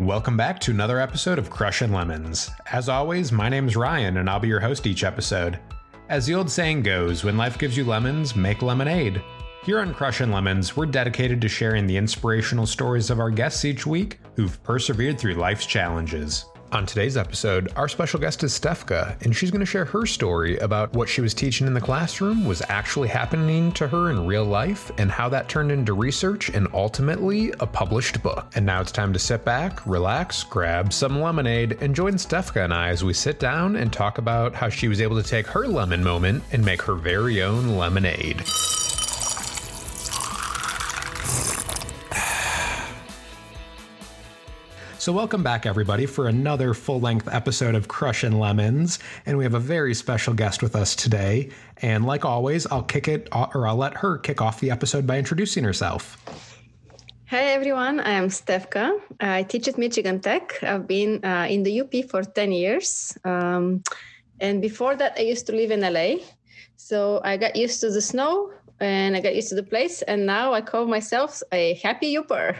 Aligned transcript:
Welcome 0.00 0.36
back 0.36 0.58
to 0.60 0.72
another 0.72 0.98
episode 0.98 1.38
of 1.38 1.50
Crushin' 1.50 1.92
Lemons. 1.92 2.50
As 2.72 2.88
always, 2.88 3.30
my 3.30 3.48
name's 3.48 3.76
Ryan, 3.76 4.16
and 4.16 4.28
I'll 4.28 4.40
be 4.40 4.48
your 4.48 4.58
host 4.58 4.88
each 4.88 5.04
episode. 5.04 5.60
As 6.08 6.26
the 6.26 6.34
old 6.34 6.50
saying 6.50 6.82
goes, 6.82 7.22
when 7.22 7.36
life 7.36 7.58
gives 7.58 7.76
you 7.76 7.84
lemons, 7.84 8.34
make 8.34 8.60
lemonade. 8.60 9.22
Here 9.62 9.78
on 9.78 9.94
Crushin' 9.94 10.32
Lemons, 10.32 10.76
we're 10.76 10.86
dedicated 10.86 11.40
to 11.40 11.48
sharing 11.48 11.86
the 11.86 11.96
inspirational 11.96 12.66
stories 12.66 13.08
of 13.08 13.20
our 13.20 13.30
guests 13.30 13.64
each 13.64 13.86
week 13.86 14.18
who've 14.34 14.60
persevered 14.64 15.16
through 15.16 15.34
life's 15.34 15.64
challenges. 15.64 16.44
On 16.74 16.84
today's 16.84 17.16
episode, 17.16 17.72
our 17.76 17.86
special 17.86 18.18
guest 18.18 18.42
is 18.42 18.52
Stefka, 18.52 19.14
and 19.22 19.34
she's 19.34 19.52
going 19.52 19.60
to 19.60 19.66
share 19.66 19.84
her 19.84 20.06
story 20.06 20.58
about 20.58 20.92
what 20.92 21.08
she 21.08 21.20
was 21.20 21.32
teaching 21.32 21.68
in 21.68 21.72
the 21.72 21.80
classroom 21.80 22.44
was 22.44 22.62
actually 22.68 23.06
happening 23.06 23.70
to 23.74 23.86
her 23.86 24.10
in 24.10 24.26
real 24.26 24.44
life 24.44 24.90
and 24.98 25.08
how 25.08 25.28
that 25.28 25.48
turned 25.48 25.70
into 25.70 25.92
research 25.92 26.48
and 26.48 26.66
ultimately 26.74 27.52
a 27.60 27.66
published 27.66 28.24
book. 28.24 28.50
And 28.56 28.66
now 28.66 28.80
it's 28.80 28.90
time 28.90 29.12
to 29.12 29.20
sit 29.20 29.44
back, 29.44 29.86
relax, 29.86 30.42
grab 30.42 30.92
some 30.92 31.20
lemonade, 31.20 31.78
and 31.80 31.94
join 31.94 32.14
Stefka 32.14 32.64
and 32.64 32.74
I 32.74 32.88
as 32.88 33.04
we 33.04 33.12
sit 33.12 33.38
down 33.38 33.76
and 33.76 33.92
talk 33.92 34.18
about 34.18 34.52
how 34.52 34.68
she 34.68 34.88
was 34.88 35.00
able 35.00 35.22
to 35.22 35.28
take 35.28 35.46
her 35.46 35.68
lemon 35.68 36.02
moment 36.02 36.42
and 36.50 36.64
make 36.64 36.82
her 36.82 36.96
very 36.96 37.40
own 37.40 37.76
lemonade. 37.76 38.42
So, 45.04 45.12
welcome 45.12 45.42
back, 45.42 45.66
everybody, 45.66 46.06
for 46.06 46.28
another 46.28 46.72
full 46.72 46.98
length 46.98 47.28
episode 47.30 47.74
of 47.74 47.88
Crushin' 47.88 48.38
Lemons. 48.38 48.98
And 49.26 49.36
we 49.36 49.44
have 49.44 49.52
a 49.52 49.60
very 49.60 49.92
special 49.92 50.32
guest 50.32 50.62
with 50.62 50.74
us 50.74 50.96
today. 50.96 51.50
And 51.82 52.06
like 52.06 52.24
always, 52.24 52.66
I'll 52.68 52.82
kick 52.82 53.06
it, 53.06 53.28
or 53.30 53.68
I'll 53.68 53.76
let 53.76 53.98
her 53.98 54.16
kick 54.16 54.40
off 54.40 54.60
the 54.60 54.70
episode 54.70 55.06
by 55.06 55.18
introducing 55.18 55.62
herself. 55.62 56.16
Hi, 57.28 57.52
everyone. 57.52 58.00
I 58.00 58.12
am 58.12 58.28
Stefka. 58.28 58.98
I 59.20 59.42
teach 59.42 59.68
at 59.68 59.76
Michigan 59.76 60.20
Tech. 60.20 60.62
I've 60.62 60.86
been 60.86 61.22
uh, 61.22 61.48
in 61.50 61.64
the 61.64 61.82
UP 61.82 61.92
for 62.08 62.22
10 62.22 62.52
years. 62.52 63.14
Um, 63.26 63.82
and 64.40 64.62
before 64.62 64.96
that, 64.96 65.16
I 65.18 65.20
used 65.20 65.44
to 65.48 65.52
live 65.52 65.70
in 65.70 65.82
LA. 65.82 66.24
So 66.76 67.20
I 67.22 67.36
got 67.36 67.56
used 67.56 67.82
to 67.82 67.90
the 67.90 68.00
snow 68.00 68.52
and 68.80 69.14
I 69.14 69.20
got 69.20 69.34
used 69.34 69.50
to 69.50 69.54
the 69.54 69.64
place. 69.64 70.00
And 70.00 70.24
now 70.24 70.54
I 70.54 70.62
call 70.62 70.86
myself 70.86 71.42
a 71.52 71.74
happy 71.74 72.16
Yooper. 72.16 72.58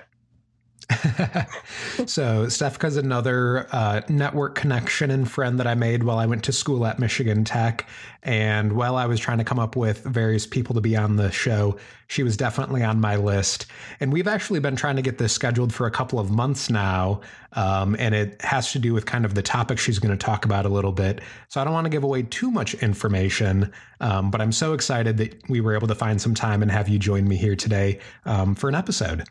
so 2.07 2.49
Stefka's 2.49 2.97
another 2.97 3.67
uh, 3.73 4.03
network 4.09 4.55
connection 4.55 5.11
and 5.11 5.31
friend 5.31 5.59
that 5.59 5.67
I 5.67 5.75
made 5.75 6.03
while 6.03 6.19
I 6.19 6.27
went 6.27 6.45
to 6.45 6.53
school 6.53 6.85
at 6.87 6.99
Michigan 6.99 7.45
Tech. 7.45 7.89
And 8.23 8.73
while 8.73 8.97
I 8.97 9.07
was 9.07 9.21
trying 9.21 9.39
to 9.39 9.45
come 9.45 9.59
up 9.59 9.77
with 9.77 10.03
various 10.05 10.47
people 10.47 10.75
to 10.75 10.81
be 10.81 10.97
on 10.97 11.17
the 11.17 11.31
show, 11.31 11.77
she 12.07 12.23
was 12.23 12.37
definitely 12.37 12.83
on 12.83 13.01
my 13.01 13.17
list. 13.17 13.67
And 14.01 14.13
we've 14.13 14.29
actually 14.29 14.61
been 14.61 14.77
trying 14.77 14.97
to 14.97 15.03
get 15.03 15.19
this 15.19 15.33
scheduled 15.33 15.73
for 15.73 15.87
a 15.87 15.91
couple 15.91 16.19
of 16.19 16.31
months 16.31 16.71
now. 16.71 17.21
Um, 17.53 17.97
and 17.99 18.15
it 18.15 18.41
has 18.43 18.73
to 18.73 18.79
do 18.79 18.93
with 18.93 19.07
kind 19.07 19.25
of 19.25 19.35
the 19.35 19.43
topic 19.43 19.79
she's 19.79 19.99
going 19.99 20.17
to 20.17 20.23
talk 20.23 20.45
about 20.45 20.67
a 20.67 20.71
little 20.71 20.93
bit. 20.93 21.21
So 21.49 21.61
I 21.61 21.65
don't 21.65 21.73
want 21.73 21.87
to 21.87 21.91
give 21.91 22.05
away 22.05 22.23
too 22.23 22.51
much 22.51 22.75
information, 22.75 23.73
um, 24.01 24.31
but 24.31 24.41
I'm 24.41 24.53
so 24.53 24.73
excited 24.75 25.17
that 25.19 25.49
we 25.49 25.61
were 25.61 25.75
able 25.75 25.89
to 25.89 25.95
find 25.95 26.21
some 26.21 26.35
time 26.35 26.63
and 26.63 26.71
have 26.71 26.89
you 26.89 26.99
join 26.99 27.27
me 27.27 27.37
here 27.37 27.57
today 27.57 28.01
um, 28.27 28.55
for 28.55 28.69
an 28.69 28.75
episode. 28.75 29.25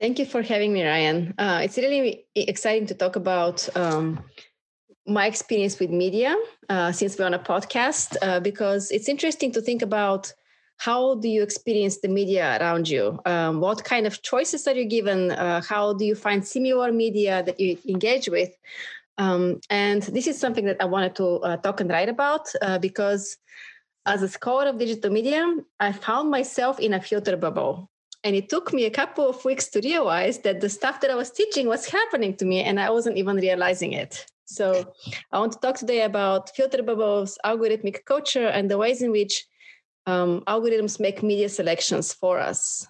Thank 0.00 0.18
you 0.18 0.26
for 0.26 0.42
having 0.42 0.72
me, 0.72 0.84
Ryan. 0.84 1.34
Uh, 1.38 1.60
it's 1.64 1.76
really 1.76 2.24
exciting 2.36 2.86
to 2.86 2.94
talk 2.94 3.16
about 3.16 3.68
um, 3.76 4.22
my 5.06 5.26
experience 5.26 5.78
with 5.80 5.90
media 5.90 6.36
uh, 6.68 6.92
since 6.92 7.18
we're 7.18 7.26
on 7.26 7.34
a 7.34 7.38
podcast, 7.38 8.16
uh, 8.22 8.40
because 8.40 8.90
it's 8.92 9.08
interesting 9.08 9.52
to 9.52 9.60
think 9.62 9.82
about 9.82 10.32
how 10.78 11.16
do 11.16 11.28
you 11.28 11.42
experience 11.42 11.98
the 11.98 12.08
media 12.08 12.58
around 12.60 12.88
you? 12.88 13.18
Um, 13.26 13.60
what 13.60 13.84
kind 13.84 14.06
of 14.06 14.22
choices 14.22 14.68
are 14.68 14.74
you 14.74 14.84
given? 14.84 15.32
Uh, 15.32 15.60
how 15.62 15.94
do 15.94 16.04
you 16.04 16.14
find 16.14 16.46
similar 16.46 16.92
media 16.92 17.42
that 17.44 17.58
you 17.58 17.78
engage 17.88 18.28
with? 18.28 18.50
Um, 19.18 19.60
and 19.70 20.02
this 20.02 20.28
is 20.28 20.38
something 20.38 20.66
that 20.66 20.76
I 20.80 20.84
wanted 20.84 21.16
to 21.16 21.26
uh, 21.38 21.56
talk 21.56 21.80
and 21.80 21.90
write 21.90 22.08
about 22.08 22.48
uh, 22.62 22.78
because 22.78 23.36
as 24.06 24.22
a 24.22 24.28
scholar 24.28 24.68
of 24.68 24.78
digital 24.78 25.10
media, 25.10 25.44
I 25.80 25.92
found 25.92 26.30
myself 26.30 26.78
in 26.80 26.94
a 26.94 27.00
filter 27.02 27.36
bubble. 27.36 27.90
And 28.24 28.34
it 28.34 28.48
took 28.48 28.72
me 28.72 28.84
a 28.84 28.90
couple 28.90 29.28
of 29.28 29.44
weeks 29.44 29.68
to 29.68 29.80
realize 29.80 30.40
that 30.40 30.60
the 30.60 30.68
stuff 30.68 31.00
that 31.00 31.10
I 31.10 31.14
was 31.14 31.30
teaching 31.30 31.68
was 31.68 31.88
happening 31.88 32.36
to 32.36 32.44
me 32.44 32.62
and 32.62 32.80
I 32.80 32.90
wasn't 32.90 33.16
even 33.16 33.36
realizing 33.36 33.92
it. 33.92 34.26
So 34.44 34.92
I 35.30 35.38
want 35.38 35.52
to 35.52 35.58
talk 35.58 35.76
today 35.76 36.02
about 36.02 36.54
filter 36.56 36.82
bubbles, 36.82 37.38
algorithmic 37.44 38.04
culture, 38.06 38.48
and 38.48 38.70
the 38.70 38.78
ways 38.78 39.02
in 39.02 39.10
which 39.10 39.46
um, 40.06 40.42
algorithms 40.46 40.98
make 40.98 41.22
media 41.22 41.48
selections 41.48 42.12
for 42.12 42.38
us. 42.38 42.86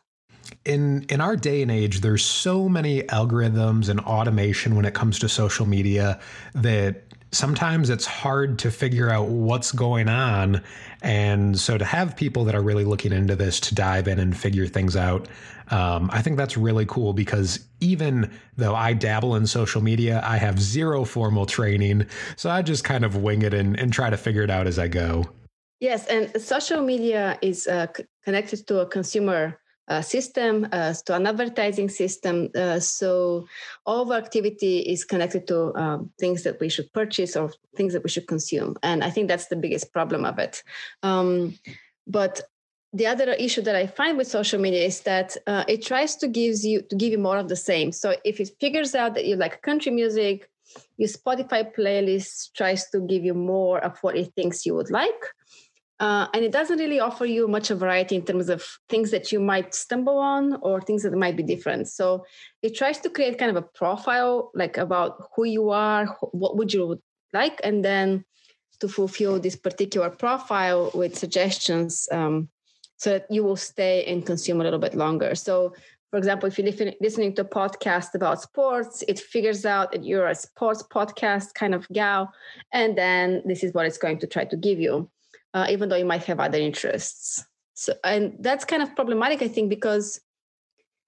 In 0.65 1.05
in 1.11 1.21
our 1.21 1.37
day 1.37 1.61
and 1.63 1.71
age, 1.71 2.01
there's 2.01 2.25
so 2.25 2.69
many 2.69 3.03
algorithms 3.03 3.89
and 3.89 4.01
automation 4.01 4.77
when 4.77 4.85
it 4.85 4.95
comes 4.95 5.19
to 5.19 5.29
social 5.29 5.67
media 5.67 6.21
that 6.55 7.08
sometimes 7.33 7.91
it's 7.91 8.07
hard 8.07 8.59
to 8.61 8.71
figure 8.71 9.11
out 9.11 9.29
what's 9.29 9.73
going 9.73 10.09
on. 10.09 10.63
And 11.03 11.59
so 11.59 11.79
to 11.79 11.85
have 11.85 12.17
people 12.17 12.45
that 12.45 12.55
are 12.55 12.63
really 12.63 12.85
looking 12.85 13.13
into 13.13 13.37
this 13.37 13.61
to 13.61 13.75
dive 13.75 14.09
in 14.09 14.19
and 14.19 14.37
figure 14.37 14.67
things 14.67 14.97
out, 14.97 15.29
um, 15.71 16.09
I 16.13 16.23
think 16.23 16.37
that's 16.37 16.57
really 16.57 16.87
cool 16.87 17.13
because 17.13 17.61
even 17.81 18.31
though 18.57 18.75
I 18.75 18.95
dabble 18.95 19.37
in 19.37 19.47
social 19.47 19.83
media, 19.83 20.23
I 20.25 20.39
have 20.39 20.61
zero 20.61 21.05
formal 21.05 21.47
training. 21.47 22.07
So 22.37 22.49
I 22.51 22.63
just 22.63 22.85
kind 22.85 23.05
of 23.05 23.17
wing 23.17 23.43
it 23.43 23.53
and, 23.53 23.79
and 23.79 23.93
try 23.93 24.11
to 24.11 24.17
figure 24.17 24.43
it 24.43 24.51
out 24.51 24.67
as 24.67 24.79
I 24.79 24.89
go. 24.89 25.25
Yes, 25.81 26.07
and 26.07 26.41
social 26.41 26.83
media 26.83 27.39
is 27.41 27.69
uh, 27.69 27.87
connected 28.25 28.67
to 28.67 28.81
a 28.81 28.87
consumer 28.87 29.61
uh, 29.89 30.03
system 30.03 30.67
uh, 30.73 30.93
to 31.07 31.15
an 31.15 31.27
advertising 31.27 31.89
system. 31.89 32.49
Uh, 32.55 32.81
so 32.81 33.47
all 33.87 34.13
our 34.13 34.19
activity 34.19 34.81
is 34.81 35.05
connected 35.05 35.47
to 35.47 35.75
um, 35.77 36.11
things 36.19 36.43
that 36.43 36.61
we 36.61 36.69
should 36.69 36.93
purchase 36.93 37.37
or 37.37 37.53
things 37.77 37.93
that 37.93 38.03
we 38.03 38.11
should 38.11 38.27
consume. 38.27 38.77
And 38.83 39.03
I 39.03 39.11
think 39.11 39.29
that's 39.29 39.47
the 39.47 39.57
biggest 39.57 39.93
problem 39.93 40.25
of 40.25 40.39
it. 40.39 40.63
Um, 41.03 41.59
but 42.07 42.43
the 42.93 43.07
other 43.07 43.33
issue 43.33 43.63
that 43.63 43.77
I 43.77 43.87
find 43.87 44.17
with 44.17 44.27
social 44.29 44.61
media 44.61 44.85
is 44.85 45.01
that 45.03 45.37
uh, 45.47 45.65
it 45.69 45.85
tries 45.85 46.17
to 46.17 46.29
gives 46.29 46.65
you 46.65 46.83
to 46.83 46.97
give 46.97 47.13
you 47.13 47.19
more 47.19 47.37
of 47.37 47.49
the 47.49 47.57
same. 47.57 47.93
So 47.93 48.17
if 48.25 48.41
it 48.41 48.51
figures 48.61 48.95
out 48.95 49.15
that 49.15 49.27
you 49.27 49.37
like 49.37 49.63
country 49.63 49.93
music, 49.93 50.49
your 50.97 51.09
Spotify 51.09 51.75
playlist 51.75 52.53
tries 52.55 52.89
to 52.91 53.01
give 53.01 53.25
you 53.25 53.35
more 53.35 53.79
of 53.79 53.99
what 53.99 54.17
it 54.17 54.33
thinks 54.35 54.65
you 54.67 54.75
would 54.75 54.91
like. 54.91 55.35
Uh, 56.01 56.29
and 56.33 56.45
it 56.45 56.53
doesn't 56.53 56.79
really 56.79 57.01
offer 57.01 57.27
you 57.27 57.49
much 57.49 57.71
of 57.71 57.81
variety 57.81 58.15
in 58.15 58.25
terms 58.25 58.49
of 58.49 58.65
things 58.89 59.11
that 59.11 59.33
you 59.33 59.41
might 59.41 59.75
stumble 59.75 60.19
on 60.19 60.55
or 60.63 60.81
things 60.81 61.03
that 61.03 61.13
might 61.13 61.37
be 61.37 61.43
different. 61.43 61.89
So 61.89 62.25
it 62.63 62.77
tries 62.77 63.01
to 63.01 63.11
create 63.11 63.39
kind 63.39 63.51
of 63.51 63.57
a 63.57 63.67
profile, 63.67 64.53
like 64.55 64.77
about 64.77 65.29
who 65.35 65.45
you 65.45 65.71
are, 65.71 66.07
what 66.31 66.57
would 66.57 66.73
you 66.73 67.03
like, 67.33 67.61
and 67.65 67.85
then 67.85 68.25
to 68.79 68.89
fulfill 68.89 69.41
this 69.41 69.57
particular 69.57 70.09
profile 70.09 70.93
with 70.95 71.19
suggestions 71.19 72.09
um, 72.13 72.49
so 72.97 73.11
that 73.11 73.27
you 73.29 73.43
will 73.43 73.57
stay 73.57 74.05
and 74.05 74.25
consume 74.25 74.61
a 74.61 74.65
little 74.65 74.79
bit 74.79 74.95
longer. 74.95 75.35
So, 75.35 75.75
for 76.13 76.17
example, 76.17 76.47
if 76.47 76.59
you're 76.59 76.93
listening 77.01 77.35
to 77.35 77.43
a 77.43 77.45
podcast 77.45 78.15
about 78.15 78.41
sports, 78.41 79.03
it 79.09 79.19
figures 79.19 79.67
out 79.67 79.91
that 79.93 80.05
you're 80.05 80.29
a 80.29 80.35
sports 80.35 80.83
podcast 80.83 81.55
kind 81.55 81.75
of 81.75 81.89
gal, 81.89 82.33
and 82.73 82.97
then 82.97 83.43
this 83.45 83.65
is 83.65 83.75
what 83.75 83.85
it's 83.85 83.99
going 83.99 84.21
to 84.21 84.27
try 84.29 84.45
to 84.45 84.57
give 84.57 84.79
you 84.79 85.11
uh, 85.55 85.67
even 85.71 85.89
though 85.89 85.97
you 85.97 86.05
might 86.05 86.25
have 86.25 86.41
other 86.41 86.59
interests. 86.59 87.45
So, 87.75 87.95
and 88.05 88.35
that's 88.41 88.65
kind 88.65 88.83
of 88.83 88.95
problematic, 88.97 89.43
I 89.43 89.49
think, 89.49 89.69
because 89.69 90.21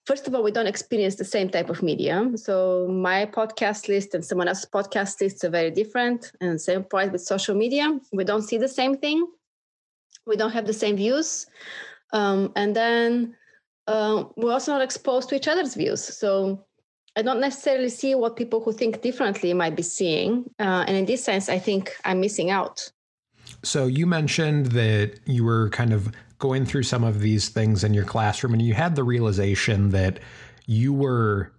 first 0.06 0.26
of 0.26 0.34
all, 0.34 0.42
we 0.42 0.52
don't 0.52 0.66
experience 0.66 1.16
the 1.16 1.24
same 1.24 1.48
type 1.48 1.70
of 1.70 1.82
media. 1.82 2.30
So 2.36 2.88
my 2.88 3.26
podcast 3.26 3.88
list 3.88 4.14
and 4.14 4.24
someone 4.24 4.48
else's 4.48 4.70
podcast 4.70 5.20
lists 5.20 5.44
are 5.44 5.50
very 5.50 5.70
different. 5.70 6.32
And 6.40 6.60
same 6.60 6.84
point 6.84 7.12
with 7.12 7.22
social 7.22 7.54
media, 7.54 7.98
we 8.12 8.24
don't 8.24 8.42
see 8.42 8.58
the 8.58 8.68
same 8.68 8.96
thing. 8.96 9.26
We 10.26 10.36
don't 10.36 10.52
have 10.52 10.66
the 10.66 10.72
same 10.72 10.96
views. 10.96 11.46
Um, 12.12 12.52
and 12.56 12.74
then 12.74 13.36
uh, 13.86 14.24
we're 14.36 14.52
also 14.52 14.72
not 14.72 14.82
exposed 14.82 15.28
to 15.28 15.36
each 15.36 15.48
other's 15.48 15.74
views. 15.74 16.02
So 16.02 16.64
I 17.16 17.22
don't 17.22 17.40
necessarily 17.40 17.88
see 17.88 18.14
what 18.14 18.36
people 18.36 18.60
who 18.60 18.72
think 18.72 19.02
differently 19.02 19.52
might 19.54 19.76
be 19.76 19.82
seeing. 19.82 20.44
Uh, 20.58 20.84
and 20.86 20.96
in 20.96 21.04
this 21.04 21.24
sense, 21.24 21.48
I 21.48 21.58
think 21.58 21.96
I'm 22.04 22.20
missing 22.20 22.50
out. 22.50 22.90
So 23.62 23.86
you 23.86 24.06
mentioned 24.06 24.66
that 24.66 25.18
you 25.26 25.44
were 25.44 25.70
kind 25.70 25.92
of 25.92 26.12
going 26.38 26.64
through 26.64 26.84
some 26.84 27.04
of 27.04 27.20
these 27.20 27.48
things 27.48 27.84
in 27.84 27.94
your 27.94 28.04
classroom 28.04 28.54
and 28.54 28.62
you 28.62 28.74
had 28.74 28.96
the 28.96 29.04
realization 29.04 29.90
that 29.90 30.18
you 30.66 30.92
were 30.92 31.52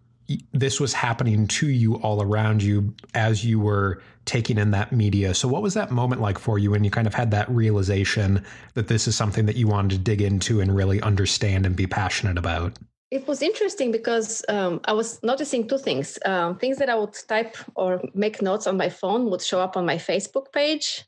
this 0.53 0.79
was 0.79 0.93
happening 0.93 1.45
to 1.45 1.67
you 1.67 1.95
all 1.95 2.21
around 2.21 2.63
you 2.63 2.93
as 3.13 3.43
you 3.43 3.59
were 3.59 4.01
taking 4.23 4.57
in 4.57 4.71
that 4.71 4.93
media. 4.93 5.33
So 5.33 5.47
what 5.47 5.61
was 5.61 5.73
that 5.73 5.91
moment 5.91 6.21
like 6.21 6.39
for 6.39 6.57
you 6.57 6.71
when 6.71 6.85
you 6.85 6.89
kind 6.89 7.05
of 7.05 7.13
had 7.13 7.31
that 7.31 7.49
realization 7.49 8.45
that 8.75 8.87
this 8.87 9.07
is 9.09 9.15
something 9.15 9.45
that 9.47 9.57
you 9.57 9.67
wanted 9.67 9.91
to 9.91 9.97
dig 9.97 10.21
into 10.21 10.61
and 10.61 10.73
really 10.73 11.01
understand 11.01 11.65
and 11.65 11.75
be 11.75 11.85
passionate 11.85 12.37
about? 12.37 12.77
It 13.09 13.27
was 13.27 13.41
interesting 13.41 13.91
because 13.91 14.41
um, 14.47 14.79
I 14.85 14.93
was 14.93 15.21
noticing 15.21 15.67
two 15.67 15.77
things. 15.77 16.17
Um, 16.23 16.57
things 16.57 16.77
that 16.77 16.89
I 16.89 16.95
would 16.95 17.13
type 17.27 17.57
or 17.75 18.01
make 18.13 18.41
notes 18.41 18.67
on 18.67 18.77
my 18.77 18.87
phone 18.87 19.29
would 19.29 19.41
show 19.41 19.59
up 19.59 19.75
on 19.75 19.85
my 19.85 19.97
Facebook 19.97 20.53
page 20.53 21.03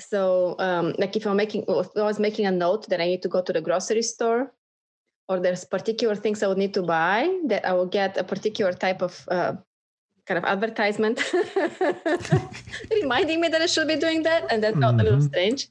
so, 0.00 0.56
um, 0.58 0.94
like 0.98 1.16
if 1.16 1.26
I'm 1.26 1.36
making, 1.36 1.64
if 1.68 1.88
I 1.96 2.02
was 2.02 2.18
making 2.18 2.46
a 2.46 2.50
note 2.50 2.88
that 2.88 3.00
I 3.00 3.06
need 3.06 3.22
to 3.22 3.28
go 3.28 3.42
to 3.42 3.52
the 3.52 3.60
grocery 3.60 4.02
store, 4.02 4.52
or 5.28 5.38
there's 5.38 5.64
particular 5.64 6.16
things 6.16 6.42
I 6.42 6.48
would 6.48 6.58
need 6.58 6.74
to 6.74 6.82
buy 6.82 7.38
that 7.46 7.64
I 7.64 7.72
will 7.72 7.86
get 7.86 8.16
a 8.16 8.24
particular 8.24 8.72
type 8.72 9.00
of 9.00 9.24
uh, 9.30 9.54
kind 10.26 10.38
of 10.38 10.44
advertisement 10.44 11.22
reminding 12.90 13.40
me 13.40 13.48
that 13.48 13.62
I 13.62 13.66
should 13.66 13.88
be 13.88 13.96
doing 13.96 14.22
that, 14.24 14.50
and 14.50 14.62
that 14.64 14.74
felt 14.74 14.92
mm-hmm. 14.92 15.00
a 15.00 15.04
little 15.04 15.18
mm-hmm. 15.18 15.28
strange. 15.28 15.68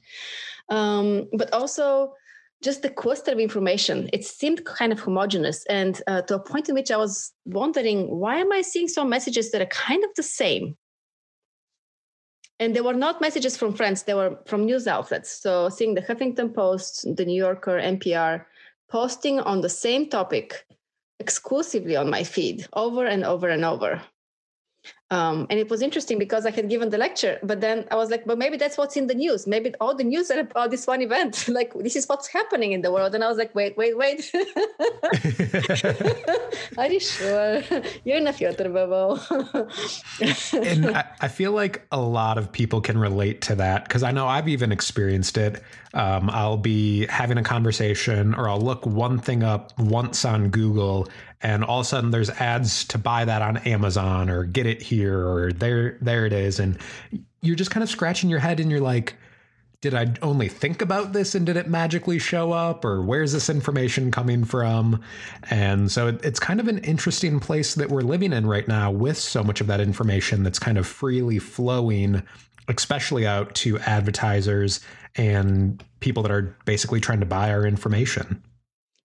Um, 0.68 1.28
but 1.32 1.52
also 1.52 2.14
just 2.62 2.82
the 2.82 2.90
cluster 2.90 3.32
of 3.32 3.38
information 3.38 4.08
it 4.12 4.24
seemed 4.24 4.64
kind 4.64 4.92
of 4.92 5.00
homogenous, 5.00 5.64
and 5.66 6.02
uh, 6.06 6.22
to 6.22 6.36
a 6.36 6.38
point 6.38 6.68
in 6.68 6.74
which 6.74 6.90
i 6.90 6.96
was 6.96 7.32
wondering 7.46 8.06
why 8.08 8.36
am 8.36 8.52
i 8.52 8.60
seeing 8.60 8.86
some 8.86 9.08
messages 9.08 9.50
that 9.50 9.62
are 9.62 9.66
kind 9.66 10.04
of 10.04 10.10
the 10.14 10.22
same 10.22 10.76
and 12.60 12.76
they 12.76 12.82
were 12.82 12.94
not 12.94 13.20
messages 13.20 13.56
from 13.56 13.74
friends 13.74 14.04
they 14.04 14.14
were 14.14 14.38
from 14.46 14.66
news 14.66 14.86
outlets. 14.86 15.30
So 15.30 15.68
seeing 15.70 15.94
the 15.94 16.02
huffington 16.02 16.54
post 16.54 17.06
the 17.16 17.24
new 17.24 17.40
yorker 17.46 17.80
npr 17.80 18.44
posting 18.88 19.40
on 19.40 19.62
the 19.62 19.68
same 19.68 20.08
topic 20.08 20.66
exclusively 21.18 21.96
on 21.96 22.08
my 22.08 22.22
feed 22.22 22.66
over 22.74 23.06
and 23.06 23.24
over 23.24 23.48
and 23.48 23.64
over 23.64 24.02
um, 25.12 25.48
and 25.50 25.58
it 25.58 25.68
was 25.68 25.82
interesting 25.82 26.20
because 26.20 26.46
I 26.46 26.52
had 26.52 26.68
given 26.68 26.90
the 26.90 26.98
lecture, 26.98 27.40
but 27.42 27.60
then 27.60 27.84
I 27.90 27.96
was 27.96 28.10
like, 28.10 28.24
but 28.26 28.38
maybe 28.38 28.56
that's 28.56 28.78
what's 28.78 28.96
in 28.96 29.08
the 29.08 29.14
news. 29.14 29.44
Maybe 29.44 29.74
all 29.80 29.92
the 29.92 30.04
news 30.04 30.30
are 30.30 30.38
about 30.38 30.70
this 30.70 30.86
one 30.86 31.02
event. 31.02 31.48
like 31.48 31.74
this 31.74 31.96
is 31.96 32.08
what's 32.08 32.28
happening 32.28 32.70
in 32.70 32.82
the 32.82 32.92
world. 32.92 33.16
And 33.16 33.24
I 33.24 33.28
was 33.28 33.36
like, 33.36 33.52
wait, 33.52 33.76
wait, 33.76 33.98
wait. 33.98 34.30
are 36.78 36.86
you 36.86 37.00
sure? 37.00 37.60
You're 38.04 38.18
in 38.18 38.28
a 38.28 38.32
filter 38.32 38.68
bubble. 38.68 39.18
and 40.52 40.96
I, 40.96 41.04
I, 41.20 41.28
feel 41.28 41.52
like 41.52 41.84
a 41.90 42.00
lot 42.00 42.38
of 42.38 42.52
people 42.52 42.80
can 42.80 42.96
relate 42.96 43.40
to 43.42 43.56
that 43.56 43.84
because 43.84 44.04
I 44.04 44.12
know 44.12 44.28
I've 44.28 44.46
even 44.46 44.70
experienced 44.70 45.36
it. 45.36 45.60
Um, 45.92 46.30
I'll 46.30 46.56
be 46.56 47.06
having 47.06 47.36
a 47.36 47.42
conversation 47.42 48.32
or 48.34 48.48
I'll 48.48 48.60
look 48.60 48.86
one 48.86 49.18
thing 49.18 49.42
up 49.42 49.72
once 49.76 50.24
on 50.24 50.50
Google 50.50 51.08
and 51.42 51.64
all 51.64 51.80
of 51.80 51.86
a 51.86 51.88
sudden 51.88 52.10
there's 52.10 52.30
ads 52.30 52.84
to 52.86 52.98
buy 52.98 53.24
that 53.24 53.42
on 53.42 53.58
Amazon 53.58 54.28
or 54.28 54.44
get 54.44 54.66
it 54.66 54.82
here 54.82 54.99
or 55.06 55.52
there 55.52 55.98
there 56.00 56.26
it 56.26 56.32
is. 56.32 56.60
And 56.60 56.78
you're 57.42 57.56
just 57.56 57.70
kind 57.70 57.82
of 57.82 57.90
scratching 57.90 58.30
your 58.30 58.40
head 58.40 58.60
and 58.60 58.70
you're 58.70 58.80
like 58.80 59.14
did 59.80 59.94
I 59.94 60.12
only 60.20 60.48
think 60.48 60.82
about 60.82 61.14
this 61.14 61.34
and 61.34 61.46
did 61.46 61.56
it 61.56 61.66
magically 61.66 62.18
show 62.18 62.52
up 62.52 62.84
or 62.84 63.00
where's 63.00 63.32
this 63.32 63.48
information 63.48 64.10
coming 64.10 64.44
from? 64.44 65.00
And 65.48 65.90
so 65.90 66.08
it, 66.08 66.22
it's 66.22 66.38
kind 66.38 66.60
of 66.60 66.68
an 66.68 66.78
interesting 66.80 67.40
place 67.40 67.74
that 67.76 67.88
we're 67.88 68.02
living 68.02 68.34
in 68.34 68.46
right 68.46 68.68
now 68.68 68.90
with 68.90 69.16
so 69.16 69.42
much 69.42 69.62
of 69.62 69.68
that 69.68 69.80
information 69.80 70.42
that's 70.42 70.58
kind 70.58 70.76
of 70.76 70.86
freely 70.86 71.38
flowing 71.38 72.22
especially 72.68 73.26
out 73.26 73.54
to 73.56 73.78
advertisers 73.80 74.80
and 75.16 75.82
people 75.98 76.22
that 76.22 76.30
are 76.30 76.54
basically 76.66 77.00
trying 77.00 77.20
to 77.20 77.26
buy 77.26 77.50
our 77.50 77.66
information 77.66 78.40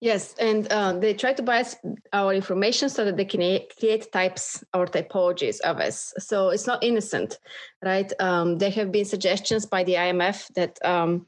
Yes, 0.01 0.35
and 0.39 0.67
uh, 0.71 0.93
they 0.93 1.13
try 1.13 1.31
to 1.33 1.41
buy 1.41 1.63
our 2.11 2.33
information 2.33 2.89
so 2.89 3.05
that 3.05 3.15
they 3.15 3.23
can 3.23 3.39
create 3.79 4.11
types 4.11 4.63
or 4.73 4.85
typologies 4.85 5.61
of 5.61 5.77
us. 5.77 6.13
So 6.19 6.49
it's 6.49 6.67
not 6.67 6.83
innocent, 6.83 7.39
right? 7.83 8.11
Um, 8.19 8.57
there 8.57 8.71
have 8.71 8.91
been 8.91 9.05
suggestions 9.05 9.65
by 9.65 9.85
the 9.85 9.93
IMF 9.93 10.53
that 10.55 10.77
um, 10.83 11.25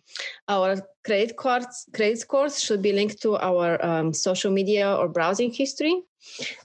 our 0.49 0.75
credit 1.05 1.37
cards, 1.37 1.85
credit 1.93 2.19
scores 2.19 2.61
should 2.61 2.81
be 2.81 2.91
linked 2.91 3.21
to 3.21 3.37
our 3.37 3.83
um, 3.83 4.13
social 4.13 4.51
media 4.51 4.93
or 4.93 5.07
browsing 5.07 5.51
history, 5.51 6.01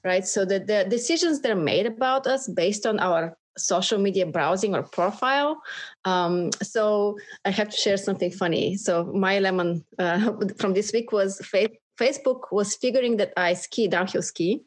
right? 0.04 0.26
So 0.26 0.44
that 0.44 0.66
the 0.66 0.84
decisions 0.88 1.40
that 1.40 1.52
are 1.52 1.54
made 1.54 1.86
about 1.86 2.26
us 2.26 2.48
based 2.48 2.84
on 2.84 2.98
our 2.98 3.38
social 3.56 3.98
media 3.98 4.26
browsing 4.26 4.74
or 4.74 4.82
profile. 4.82 5.62
Um, 6.04 6.50
so 6.62 7.16
I 7.44 7.50
have 7.50 7.68
to 7.68 7.76
share 7.76 7.96
something 7.96 8.30
funny. 8.30 8.76
So 8.76 9.04
my 9.04 9.38
lemon 9.38 9.84
uh, 9.98 10.32
from 10.58 10.72
this 10.72 10.92
week 10.92 11.12
was 11.12 11.38
faith 11.44 11.70
Facebook 12.00 12.52
was 12.52 12.74
figuring 12.74 13.16
that 13.18 13.32
I 13.36 13.54
ski 13.54 13.88
downhill 13.88 14.22
ski. 14.22 14.62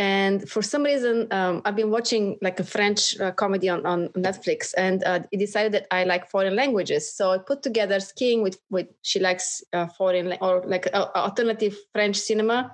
And 0.00 0.48
for 0.48 0.62
some 0.62 0.84
reason, 0.84 1.26
um, 1.32 1.60
I've 1.64 1.74
been 1.74 1.90
watching 1.90 2.38
like 2.40 2.60
a 2.60 2.64
French 2.64 3.18
uh, 3.20 3.32
comedy 3.32 3.68
on, 3.68 3.84
on 3.84 4.08
Netflix, 4.10 4.72
and 4.76 5.02
uh, 5.02 5.20
it 5.32 5.38
decided 5.38 5.72
that 5.72 5.88
I 5.90 6.04
like 6.04 6.30
foreign 6.30 6.54
languages. 6.54 7.12
So 7.12 7.32
I 7.32 7.38
put 7.38 7.62
together 7.64 7.98
skiing 7.98 8.40
with 8.42 8.60
with 8.70 8.86
she 9.02 9.18
likes 9.18 9.60
uh, 9.72 9.88
foreign 9.88 10.36
or 10.40 10.62
like 10.66 10.86
uh, 10.94 11.08
alternative 11.16 11.76
French 11.92 12.16
cinema. 12.16 12.72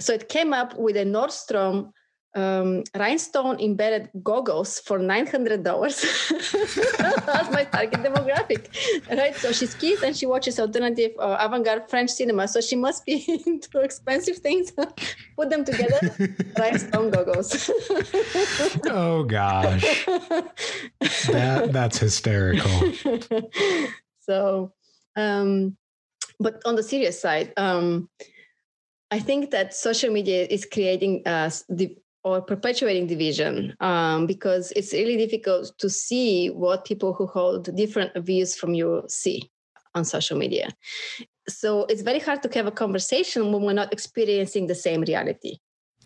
So 0.00 0.12
it 0.14 0.28
came 0.28 0.52
up 0.52 0.76
with 0.76 0.96
a 0.96 1.04
Nordstrom 1.04 1.92
um, 2.36 2.84
rhinestone 2.94 3.58
embedded 3.58 4.10
goggles 4.22 4.78
for 4.80 4.98
$900 4.98 5.64
that's 7.26 7.50
my 7.50 7.64
target 7.64 8.00
demographic 8.00 8.68
right? 9.10 9.34
So 9.36 9.52
she 9.52 9.66
skis 9.66 10.02
and 10.02 10.16
she 10.16 10.26
watches 10.26 10.60
alternative 10.60 11.12
uh, 11.18 11.38
avant-garde 11.40 11.88
french 11.88 12.10
cinema 12.10 12.46
so 12.46 12.60
she 12.60 12.76
must 12.76 13.04
be 13.06 13.24
into 13.46 13.80
expensive 13.80 14.36
things. 14.36 14.72
Put 15.36 15.50
them 15.50 15.64
together 15.64 16.00
rhinestone 16.58 17.10
goggles. 17.10 17.70
Oh 18.86 19.24
gosh. 19.24 20.06
That 21.32 21.70
that's 21.72 21.98
hysterical. 21.98 22.92
So 24.20 24.72
um 25.16 25.76
but 26.38 26.60
on 26.66 26.76
the 26.76 26.82
serious 26.82 27.20
side 27.20 27.52
um 27.56 28.08
I 29.10 29.20
think 29.20 29.50
that 29.52 29.74
social 29.74 30.10
media 30.10 30.46
is 30.50 30.66
creating 30.66 31.22
uh, 31.26 31.50
the 31.68 31.96
or 32.26 32.42
perpetuating 32.42 33.06
division 33.06 33.72
um, 33.78 34.26
because 34.26 34.72
it's 34.74 34.92
really 34.92 35.16
difficult 35.16 35.70
to 35.78 35.88
see 35.88 36.48
what 36.48 36.84
people 36.84 37.12
who 37.12 37.24
hold 37.24 37.74
different 37.76 38.10
views 38.16 38.56
from 38.56 38.74
you 38.74 39.04
see 39.06 39.48
on 39.94 40.04
social 40.04 40.36
media. 40.36 40.68
So 41.48 41.84
it's 41.84 42.02
very 42.02 42.18
hard 42.18 42.42
to 42.42 42.50
have 42.54 42.66
a 42.66 42.72
conversation 42.72 43.52
when 43.52 43.62
we're 43.62 43.74
not 43.74 43.92
experiencing 43.92 44.66
the 44.66 44.74
same 44.74 45.02
reality. 45.02 45.58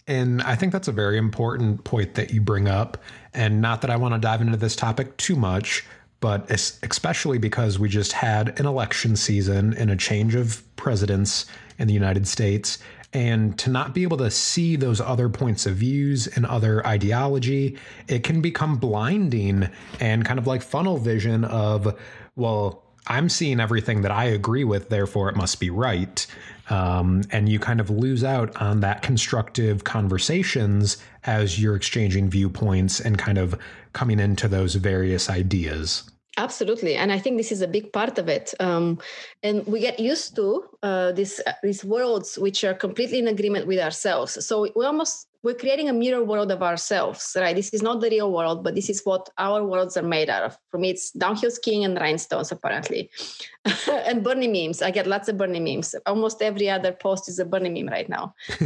And 0.06 0.42
I 0.42 0.56
think 0.56 0.74
that's 0.74 0.88
a 0.88 0.92
very 0.92 1.16
important 1.16 1.84
point 1.84 2.12
that 2.16 2.34
you 2.34 2.42
bring 2.42 2.68
up. 2.68 2.98
And 3.32 3.62
not 3.62 3.80
that 3.80 3.88
I 3.88 3.96
want 3.96 4.12
to 4.12 4.20
dive 4.20 4.42
into 4.42 4.58
this 4.58 4.76
topic 4.76 5.16
too 5.16 5.36
much, 5.36 5.86
but 6.20 6.50
especially 6.50 7.38
because 7.38 7.78
we 7.78 7.88
just 7.88 8.12
had 8.12 8.60
an 8.60 8.66
election 8.66 9.16
season 9.16 9.72
and 9.72 9.90
a 9.90 9.96
change 9.96 10.34
of 10.34 10.62
presidents 10.76 11.46
in 11.78 11.88
the 11.88 11.94
United 11.94 12.28
States 12.28 12.78
and 13.12 13.58
to 13.58 13.70
not 13.70 13.94
be 13.94 14.02
able 14.02 14.16
to 14.16 14.30
see 14.30 14.76
those 14.76 15.00
other 15.00 15.28
points 15.28 15.66
of 15.66 15.74
views 15.74 16.26
and 16.26 16.46
other 16.46 16.86
ideology 16.86 17.76
it 18.08 18.22
can 18.22 18.40
become 18.40 18.76
blinding 18.76 19.68
and 19.98 20.24
kind 20.24 20.38
of 20.38 20.46
like 20.46 20.62
funnel 20.62 20.98
vision 20.98 21.44
of 21.44 21.98
well 22.36 22.84
i'm 23.06 23.28
seeing 23.28 23.58
everything 23.60 24.02
that 24.02 24.12
i 24.12 24.24
agree 24.24 24.64
with 24.64 24.88
therefore 24.88 25.28
it 25.28 25.36
must 25.36 25.60
be 25.60 25.70
right. 25.70 26.26
Um, 26.70 27.22
and 27.32 27.48
you 27.48 27.58
kind 27.58 27.80
of 27.80 27.90
lose 27.90 28.22
out 28.22 28.54
on 28.62 28.78
that 28.80 29.02
constructive 29.02 29.82
conversations 29.82 30.98
as 31.24 31.60
you're 31.60 31.74
exchanging 31.74 32.30
viewpoints 32.30 33.00
and 33.00 33.18
kind 33.18 33.38
of 33.38 33.58
coming 33.92 34.20
into 34.20 34.46
those 34.46 34.76
various 34.76 35.28
ideas 35.28 36.08
Absolutely, 36.40 36.94
and 36.96 37.12
I 37.12 37.18
think 37.18 37.36
this 37.36 37.52
is 37.52 37.60
a 37.60 37.68
big 37.68 37.92
part 37.92 38.18
of 38.18 38.26
it. 38.26 38.54
Um, 38.60 38.98
and 39.42 39.66
we 39.66 39.78
get 39.80 40.00
used 40.00 40.36
to 40.36 40.64
uh, 40.82 41.12
these 41.12 41.38
uh, 41.46 41.52
these 41.62 41.84
worlds 41.84 42.38
which 42.38 42.64
are 42.64 42.72
completely 42.72 43.18
in 43.18 43.28
agreement 43.28 43.66
with 43.66 43.78
ourselves. 43.78 44.42
So 44.46 44.62
we 44.74 44.86
almost 44.86 45.26
we're 45.42 45.60
creating 45.62 45.90
a 45.90 45.92
mirror 45.92 46.24
world 46.24 46.50
of 46.50 46.62
ourselves, 46.62 47.36
right? 47.38 47.54
This 47.54 47.68
is 47.74 47.82
not 47.82 48.00
the 48.00 48.08
real 48.08 48.32
world, 48.32 48.64
but 48.64 48.74
this 48.74 48.88
is 48.88 49.02
what 49.04 49.28
our 49.36 49.62
worlds 49.64 49.98
are 49.98 50.08
made 50.16 50.30
out 50.30 50.44
of. 50.44 50.56
For 50.70 50.78
me, 50.78 50.90
it's 50.90 51.10
downhill 51.10 51.50
skiing 51.50 51.84
and 51.84 51.98
rhinestones, 51.98 52.52
apparently, 52.52 53.10
and 54.06 54.24
Bernie 54.24 54.48
memes. 54.48 54.80
I 54.80 54.90
get 54.90 55.06
lots 55.06 55.28
of 55.28 55.36
Bernie 55.36 55.60
memes. 55.60 55.94
Almost 56.06 56.40
every 56.40 56.70
other 56.70 56.92
post 56.92 57.28
is 57.28 57.38
a 57.38 57.44
Bernie 57.44 57.68
meme 57.68 57.92
right 57.92 58.08
now. 58.08 58.34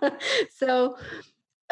so 0.50 0.96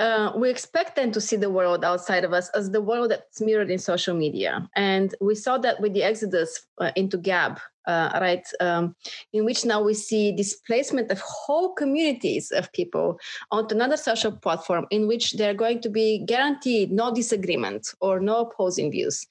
uh, 0.01 0.33
we 0.35 0.49
expect 0.49 0.97
them 0.97 1.13
to 1.13 1.21
see 1.21 1.37
the 1.37 1.51
world 1.51 1.85
outside 1.85 2.25
of 2.25 2.33
us 2.33 2.49
as 2.55 2.71
the 2.71 2.81
world 2.81 3.11
that's 3.11 3.41
mirrored 3.41 3.71
in 3.71 3.79
social 3.79 4.17
media. 4.17 4.67
And 4.75 5.15
we 5.21 5.35
saw 5.35 5.59
that 5.59 5.79
with 5.79 5.93
the 5.93 6.03
exodus 6.03 6.67
uh, 6.81 6.91
into 6.97 7.19
Gab, 7.19 7.61
uh, 7.87 8.19
right, 8.19 8.47
um, 8.61 8.97
in 9.35 9.45
which 9.45 9.67
now 9.67 9.83
we 9.83 9.93
see 9.93 10.33
displacement 10.33 11.11
of 11.11 11.21
whole 11.21 11.75
communities 11.75 12.51
of 12.51 12.73
people 12.73 13.19
onto 13.51 13.75
another 13.75 13.99
social 13.99 14.33
platform 14.33 14.87
in 14.91 15.07
which 15.07 15.33
they're 15.33 15.55
going 15.55 15.83
to 15.83 15.91
be 15.91 16.25
guaranteed 16.25 16.91
no 16.91 17.13
disagreement 17.13 17.89
or 18.01 18.21
no 18.21 18.37
opposing 18.47 18.91
views. 18.91 19.27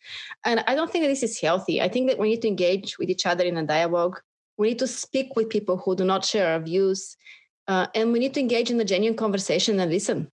And 0.46 0.64
I 0.68 0.76
don't 0.76 0.92
think 0.92 1.04
that 1.04 1.10
this 1.10 1.24
is 1.24 1.40
healthy. 1.40 1.82
I 1.82 1.88
think 1.88 2.10
that 2.10 2.20
we 2.20 2.30
need 2.30 2.44
to 2.44 2.48
engage 2.48 3.00
with 3.00 3.10
each 3.10 3.26
other 3.26 3.44
in 3.44 3.58
a 3.58 3.66
dialogue. 3.66 4.20
We 4.58 4.68
need 4.68 4.80
to 4.80 4.88
speak 4.88 5.36
with 5.36 5.50
people 5.50 5.78
who 5.78 5.96
do 5.96 6.04
not 6.04 6.26
share 6.26 6.54
our 6.54 6.60
views. 6.60 7.18
Uh, 7.68 7.88
and 7.96 8.12
we 8.12 8.20
need 8.20 8.36
to 8.36 8.40
engage 8.40 8.70
in 8.70 8.80
a 8.80 8.86
genuine 8.86 9.18
conversation 9.18 9.80
and 9.80 9.92
listen. 9.92 10.32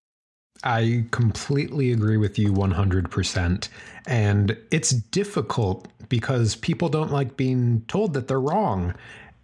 I 0.65 1.05
completely 1.11 1.93
agree 1.93 2.17
with 2.17 2.39
you 2.39 2.53
100%. 2.53 3.69
And 4.07 4.57
it's 4.71 4.91
difficult 4.91 5.89
because 6.09 6.57
people 6.57 6.89
don't 6.89 7.11
like 7.11 7.37
being 7.37 7.85
told 7.89 8.15
that 8.15 8.29
they're 8.29 8.41
wrong. 8.41 8.95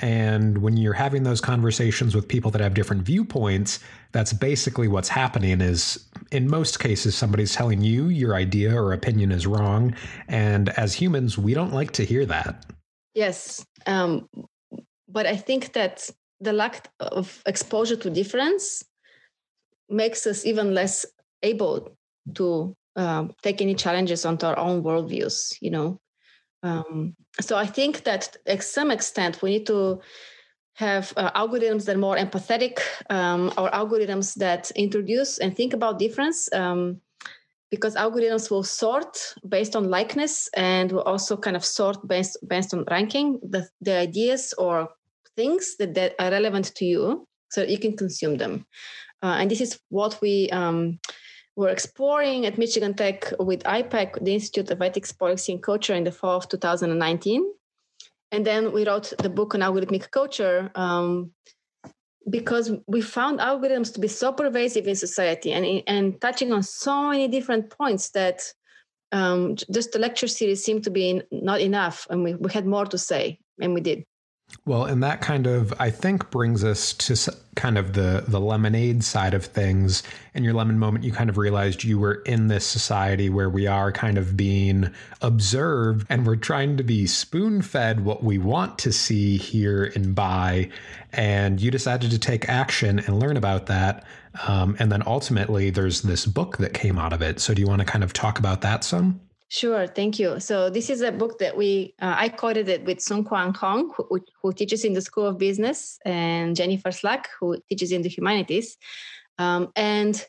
And 0.00 0.58
when 0.58 0.76
you're 0.76 0.92
having 0.92 1.22
those 1.22 1.40
conversations 1.40 2.14
with 2.14 2.26
people 2.26 2.50
that 2.50 2.60
have 2.60 2.74
different 2.74 3.02
viewpoints, 3.02 3.78
that's 4.10 4.32
basically 4.32 4.88
what's 4.88 5.08
happening 5.08 5.60
is 5.60 6.04
in 6.32 6.48
most 6.48 6.80
cases 6.80 7.14
somebody's 7.14 7.54
telling 7.54 7.82
you 7.82 8.08
your 8.08 8.34
idea 8.34 8.74
or 8.74 8.92
opinion 8.92 9.30
is 9.30 9.46
wrong 9.46 9.94
and 10.28 10.70
as 10.70 10.94
humans 10.94 11.38
we 11.38 11.54
don't 11.54 11.72
like 11.72 11.92
to 11.92 12.04
hear 12.04 12.26
that. 12.26 12.66
Yes. 13.14 13.64
Um, 13.86 14.28
but 15.08 15.26
I 15.26 15.36
think 15.36 15.74
that 15.74 16.08
the 16.40 16.52
lack 16.52 16.90
of 16.98 17.42
exposure 17.46 17.96
to 17.96 18.10
difference 18.10 18.82
makes 19.92 20.26
us 20.26 20.44
even 20.44 20.74
less 20.74 21.06
able 21.42 21.96
to 22.34 22.76
uh, 22.96 23.26
take 23.42 23.60
any 23.60 23.74
challenges 23.74 24.24
onto 24.24 24.46
our 24.46 24.58
own 24.58 24.82
worldviews 24.82 25.56
you 25.60 25.70
know? 25.70 26.00
Um, 26.62 27.16
so 27.40 27.56
i 27.56 27.66
think 27.66 28.04
that 28.04 28.36
to 28.46 28.60
some 28.60 28.90
extent 28.90 29.42
we 29.42 29.50
need 29.50 29.66
to 29.66 30.00
have 30.74 31.12
uh, 31.16 31.30
algorithms 31.32 31.84
that 31.84 31.96
are 31.96 31.98
more 31.98 32.16
empathetic 32.16 32.80
um, 33.10 33.52
or 33.58 33.70
algorithms 33.70 34.34
that 34.34 34.70
introduce 34.72 35.38
and 35.38 35.54
think 35.56 35.74
about 35.74 35.98
difference 35.98 36.52
um, 36.52 37.00
because 37.70 37.94
algorithms 37.94 38.50
will 38.50 38.62
sort 38.62 39.34
based 39.48 39.76
on 39.76 39.90
likeness 39.90 40.48
and 40.54 40.92
will 40.92 41.02
also 41.02 41.36
kind 41.36 41.56
of 41.56 41.64
sort 41.64 42.06
based 42.08 42.36
based 42.48 42.72
on 42.74 42.84
ranking 42.90 43.38
the, 43.42 43.68
the 43.80 43.96
ideas 43.96 44.54
or 44.58 44.88
things 45.36 45.76
that, 45.78 45.94
that 45.94 46.14
are 46.18 46.30
relevant 46.30 46.74
to 46.74 46.84
you 46.84 47.26
so 47.50 47.62
you 47.62 47.78
can 47.78 47.96
consume 47.96 48.36
them 48.36 48.66
uh, 49.22 49.36
and 49.38 49.50
this 49.50 49.60
is 49.60 49.78
what 49.88 50.20
we 50.20 50.48
um, 50.50 50.98
were 51.56 51.68
exploring 51.68 52.46
at 52.46 52.58
michigan 52.58 52.94
tech 52.94 53.32
with 53.38 53.62
IPEC, 53.64 54.24
the 54.24 54.34
institute 54.34 54.70
of 54.70 54.82
ethics 54.82 55.12
policy 55.12 55.52
and 55.52 55.62
culture 55.62 55.94
in 55.94 56.04
the 56.04 56.12
fall 56.12 56.36
of 56.36 56.48
2019 56.48 57.44
and 58.32 58.46
then 58.46 58.72
we 58.72 58.86
wrote 58.86 59.12
the 59.18 59.28
book 59.28 59.54
on 59.54 59.60
algorithmic 59.60 60.10
culture 60.10 60.70
um, 60.74 61.32
because 62.30 62.72
we 62.86 63.00
found 63.00 63.40
algorithms 63.40 63.92
to 63.92 64.00
be 64.00 64.08
so 64.08 64.32
pervasive 64.32 64.86
in 64.86 64.96
society 64.96 65.52
and, 65.52 65.82
and 65.86 66.20
touching 66.20 66.52
on 66.52 66.62
so 66.62 67.10
many 67.10 67.28
different 67.28 67.70
points 67.70 68.10
that 68.10 68.42
um, 69.12 69.56
just 69.70 69.92
the 69.92 69.98
lecture 69.98 70.26
series 70.26 70.64
seemed 70.64 70.84
to 70.84 70.90
be 70.90 71.22
not 71.30 71.60
enough 71.60 72.06
and 72.10 72.24
we, 72.24 72.34
we 72.34 72.50
had 72.50 72.66
more 72.66 72.86
to 72.86 72.96
say 72.96 73.38
and 73.60 73.74
we 73.74 73.80
did 73.80 74.04
well, 74.64 74.84
and 74.84 75.02
that 75.02 75.20
kind 75.20 75.46
of 75.46 75.74
I 75.78 75.90
think 75.90 76.30
brings 76.30 76.62
us 76.62 76.92
to 76.94 77.32
kind 77.56 77.76
of 77.76 77.92
the 77.94 78.24
the 78.26 78.40
lemonade 78.40 79.02
side 79.02 79.34
of 79.34 79.44
things. 79.44 80.02
In 80.34 80.44
your 80.44 80.54
lemon 80.54 80.78
moment, 80.78 81.04
you 81.04 81.12
kind 81.12 81.28
of 81.28 81.36
realized 81.36 81.84
you 81.84 81.98
were 81.98 82.22
in 82.26 82.48
this 82.48 82.66
society 82.66 83.28
where 83.28 83.50
we 83.50 83.66
are 83.66 83.90
kind 83.90 84.18
of 84.18 84.36
being 84.36 84.90
observed, 85.20 86.06
and 86.08 86.26
we're 86.26 86.36
trying 86.36 86.76
to 86.76 86.84
be 86.84 87.06
spoon 87.06 87.60
fed 87.60 88.04
what 88.04 88.22
we 88.22 88.38
want 88.38 88.78
to 88.78 88.92
see, 88.92 89.36
hear, 89.36 89.92
and 89.96 90.14
buy. 90.14 90.70
And 91.12 91.60
you 91.60 91.70
decided 91.70 92.10
to 92.12 92.18
take 92.18 92.48
action 92.48 93.00
and 93.00 93.18
learn 93.18 93.36
about 93.36 93.66
that. 93.66 94.04
Um, 94.46 94.76
and 94.78 94.90
then 94.90 95.02
ultimately, 95.06 95.70
there's 95.70 96.02
this 96.02 96.24
book 96.24 96.58
that 96.58 96.72
came 96.72 96.98
out 96.98 97.12
of 97.12 97.20
it. 97.20 97.40
So, 97.40 97.52
do 97.52 97.60
you 97.60 97.68
want 97.68 97.80
to 97.80 97.86
kind 97.86 98.04
of 98.04 98.12
talk 98.12 98.38
about 98.38 98.60
that 98.60 98.84
some? 98.84 99.20
Sure, 99.52 99.86
thank 99.86 100.18
you. 100.18 100.40
So 100.40 100.70
this 100.70 100.88
is 100.88 101.02
a 101.02 101.12
book 101.12 101.38
that 101.40 101.58
we 101.58 101.92
uh, 102.00 102.14
I 102.16 102.30
coded 102.30 102.70
it 102.70 102.86
with 102.86 103.00
Soonkwan 103.00 103.54
Hong, 103.54 103.92
who, 103.94 104.18
who, 104.40 104.50
teaches 104.54 104.82
in 104.82 104.94
the 104.94 105.02
School 105.02 105.26
of 105.26 105.36
Business, 105.36 105.98
and 106.06 106.56
Jennifer 106.56 106.90
Slack, 106.90 107.28
who 107.38 107.58
teaches 107.68 107.92
in 107.92 108.00
the 108.00 108.08
humanities, 108.08 108.78
um, 109.36 109.70
and 109.76 110.26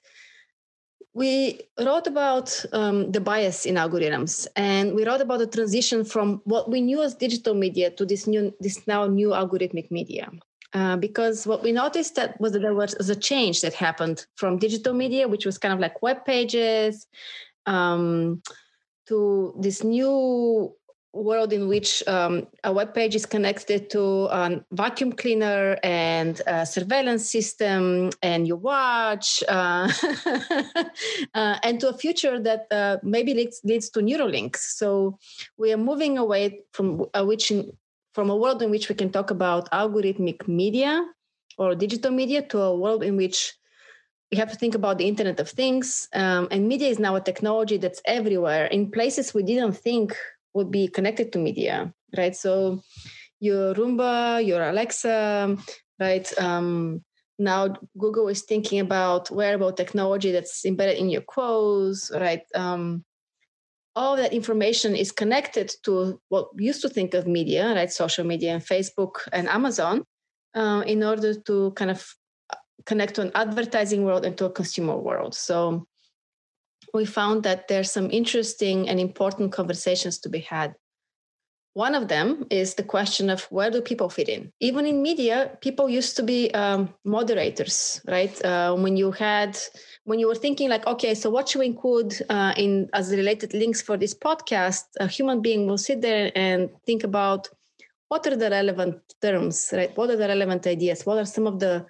we 1.14 1.62
wrote 1.80 2.06
about 2.06 2.66
um, 2.74 3.14
the 3.14 3.22
bias 3.22 3.66
in 3.66 3.76
algorithms, 3.76 4.46
and 4.58 4.94
we 4.94 5.06
wrote 5.06 5.22
about 5.22 5.40
the 5.40 5.48
transition 5.48 6.04
from 6.04 6.42
what 6.44 6.70
we 6.70 6.82
knew 6.82 7.02
as 7.02 7.16
digital 7.16 7.54
media 7.54 7.92
to 7.92 8.06
this 8.06 8.28
new 8.28 8.54
this 8.60 8.86
now 8.88 9.08
new 9.08 9.30
algorithmic 9.30 9.90
media. 9.90 10.30
Uh, 10.74 10.98
because 10.98 11.48
what 11.48 11.64
we 11.64 11.72
noticed 11.72 12.16
that 12.16 12.38
was 12.42 12.52
that 12.52 12.62
there 12.62 12.74
was 12.74 13.10
a 13.10 13.16
change 13.16 13.62
that 13.62 13.74
happened 13.74 14.26
from 14.36 14.58
digital 14.58 14.94
media, 14.94 15.30
which 15.30 15.46
was 15.46 15.58
kind 15.58 15.74
of 15.74 15.80
like 15.80 16.02
web 16.02 16.26
pages. 16.26 17.08
Um, 17.66 18.42
to 19.08 19.54
this 19.60 19.84
new 19.84 20.74
world 21.14 21.54
in 21.54 21.68
which 21.68 22.06
um, 22.08 22.48
a 22.64 22.74
web 22.74 22.94
page 22.94 23.16
is 23.16 23.26
connected 23.26 23.90
to 23.92 24.26
a 24.26 24.64
vacuum 24.72 25.14
cleaner 25.14 25.78
and 25.84 26.42
a 26.48 26.66
surveillance 26.66 27.30
system 27.30 28.10
and 28.24 28.48
your 28.48 28.58
watch 28.58 29.44
uh, 29.48 29.88
uh, 31.36 31.58
and 31.64 31.80
to 31.80 31.90
a 31.90 31.98
future 31.98 32.40
that 32.40 32.66
uh, 32.72 32.98
maybe 33.04 33.34
leads, 33.34 33.62
leads 33.64 33.90
to 33.92 34.00
Neuralinks. 34.00 34.58
So 34.58 35.20
we 35.58 35.72
are 35.72 35.78
moving 35.78 36.18
away 36.18 36.62
from 36.72 37.06
a 37.14 37.24
which 37.24 37.52
in, 37.52 37.72
from 38.16 38.30
a 38.30 38.36
world 38.36 38.62
in 38.64 38.72
which 38.72 38.90
we 38.90 38.96
can 38.96 39.12
talk 39.12 39.30
about 39.30 39.70
algorithmic 39.72 40.48
media 40.48 41.06
or 41.60 41.76
digital 41.76 42.12
media 42.12 42.42
to 42.42 42.60
a 42.60 42.76
world 42.76 43.04
in 43.04 43.18
which 43.18 43.54
we 44.34 44.40
have 44.40 44.50
to 44.50 44.58
think 44.58 44.74
about 44.74 44.98
the 44.98 45.08
internet 45.08 45.40
of 45.40 45.48
things 45.48 46.08
um, 46.16 46.48
and 46.50 46.68
media 46.68 46.88
is 46.88 46.98
now 46.98 47.16
a 47.16 47.22
technology 47.22 47.78
that's 47.78 48.02
everywhere. 48.06 48.66
In 48.66 48.90
places 48.90 49.32
we 49.32 49.44
didn't 49.44 49.74
think 49.74 50.18
would 50.56 50.72
be 50.72 50.88
connected 50.88 51.32
to 51.32 51.38
media 51.38 51.94
right? 52.18 52.36
So 52.36 52.82
your 53.40 53.76
roomba 53.76 54.44
your 54.44 54.64
alexa 54.68 55.56
right? 56.00 56.28
Um, 56.40 57.04
now 57.38 57.76
google 58.00 58.28
is 58.28 58.42
thinking 58.42 58.80
about 58.80 59.30
wearable 59.30 59.72
technology 59.72 60.32
that's 60.32 60.66
embedded 60.66 60.98
in 60.98 61.12
your 61.12 61.26
clothes 61.34 62.12
right? 62.26 62.42
Um, 62.56 63.06
all 63.96 64.16
that 64.16 64.34
information 64.34 64.96
is 64.96 65.12
connected 65.12 65.72
to 65.84 66.20
what 66.30 66.56
we 66.56 66.66
used 66.66 66.82
to 66.82 66.90
think 66.90 67.14
of 67.14 67.28
media 67.28 67.72
right? 67.76 67.92
Social 67.92 68.26
media 68.26 68.52
and 68.56 68.66
facebook 68.66 69.16
and 69.32 69.48
amazon 69.48 70.04
uh, 70.56 70.82
in 70.88 71.04
order 71.04 71.36
to 71.36 71.72
kind 71.74 71.92
of 71.92 72.02
connect 72.86 73.16
to 73.16 73.22
an 73.22 73.32
advertising 73.36 74.04
world 74.04 74.26
and 74.26 74.38
to 74.38 74.46
a 74.46 74.50
consumer 74.50 74.98
world. 74.98 75.36
So 75.36 75.88
we 76.94 77.06
found 77.06 77.44
that 77.44 77.68
there's 77.68 77.92
some 77.92 78.12
interesting 78.12 78.90
and 78.90 79.00
important 79.00 79.52
conversations 79.52 80.20
to 80.20 80.30
be 80.30 80.40
had. 80.40 80.76
One 81.76 81.96
of 81.96 82.08
them 82.08 82.46
is 82.52 82.76
the 82.76 82.84
question 82.84 83.32
of 83.32 83.46
where 83.46 83.72
do 83.72 83.82
people 83.82 84.08
fit 84.08 84.30
in? 84.30 84.52
Even 84.60 84.86
in 84.86 85.02
media, 85.02 85.58
people 85.62 85.90
used 85.90 86.16
to 86.18 86.24
be 86.24 86.52
um, 86.54 86.94
moderators, 87.04 88.00
right? 88.08 88.46
Uh, 88.46 88.76
when 88.76 88.96
you 88.96 89.12
had, 89.12 89.58
when 90.04 90.20
you 90.20 90.28
were 90.28 90.36
thinking 90.36 90.70
like, 90.70 90.86
okay, 90.86 91.16
so 91.16 91.32
what 91.32 91.50
should 91.50 91.60
we 91.60 91.66
include 91.66 92.14
uh, 92.30 92.54
in 92.58 92.90
as 92.94 93.10
related 93.12 93.56
links 93.56 93.82
for 93.82 93.98
this 93.98 94.14
podcast? 94.14 94.84
A 95.00 95.08
human 95.08 95.42
being 95.42 95.66
will 95.66 95.80
sit 95.80 96.02
there 96.02 96.32
and 96.36 96.70
think 96.86 97.04
about 97.04 97.50
what 98.08 98.28
are 98.28 98.36
the 98.36 98.52
relevant 98.52 99.02
terms, 99.20 99.74
right? 99.74 99.98
What 99.98 100.12
are 100.12 100.16
the 100.16 100.28
relevant 100.28 100.68
ideas? 100.68 101.08
What 101.08 101.18
are 101.18 101.26
some 101.26 101.48
of 101.48 101.60
the 101.60 101.88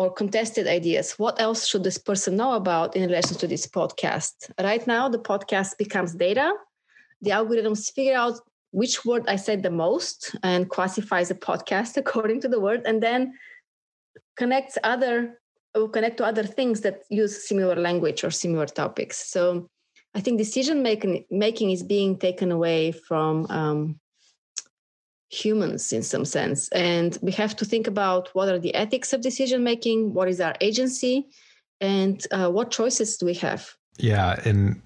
or 0.00 0.10
contested 0.10 0.66
ideas. 0.66 1.18
What 1.18 1.38
else 1.38 1.66
should 1.66 1.84
this 1.84 1.98
person 1.98 2.34
know 2.34 2.54
about 2.54 2.96
in 2.96 3.02
relation 3.02 3.36
to 3.36 3.46
this 3.46 3.66
podcast? 3.66 4.50
Right 4.58 4.86
now, 4.86 5.10
the 5.10 5.18
podcast 5.18 5.76
becomes 5.76 6.14
data. 6.14 6.54
The 7.20 7.32
algorithms 7.32 7.92
figure 7.92 8.16
out 8.16 8.40
which 8.70 9.04
word 9.04 9.24
I 9.28 9.36
said 9.36 9.62
the 9.62 9.70
most 9.70 10.34
and 10.42 10.70
classifies 10.70 11.28
the 11.28 11.34
podcast 11.34 11.96
according 12.02 12.40
to 12.40 12.48
the 12.48 12.60
word, 12.60 12.80
and 12.86 13.02
then 13.02 13.34
connects 14.36 14.78
other 14.82 15.38
connect 15.92 16.16
to 16.16 16.24
other 16.24 16.44
things 16.44 16.80
that 16.80 17.02
use 17.10 17.46
similar 17.46 17.76
language 17.76 18.24
or 18.24 18.30
similar 18.30 18.66
topics. 18.66 19.30
So 19.30 19.68
I 20.14 20.20
think 20.20 20.38
decision 20.38 20.82
making 20.82 21.26
making 21.30 21.72
is 21.72 21.82
being 21.82 22.18
taken 22.18 22.50
away 22.50 22.92
from 22.92 23.46
um, 23.50 23.99
humans 25.30 25.92
in 25.92 26.02
some 26.02 26.24
sense. 26.24 26.68
And 26.70 27.16
we 27.22 27.32
have 27.32 27.56
to 27.56 27.64
think 27.64 27.86
about 27.86 28.28
what 28.34 28.48
are 28.48 28.58
the 28.58 28.74
ethics 28.74 29.12
of 29.12 29.20
decision 29.20 29.64
making 29.64 30.12
what 30.12 30.28
is 30.28 30.40
our 30.40 30.54
agency 30.60 31.28
and 31.80 32.24
uh, 32.30 32.50
what 32.50 32.70
choices 32.70 33.16
do 33.16 33.26
we 33.26 33.34
have. 33.34 33.74
Yeah 33.98 34.40
and 34.44 34.80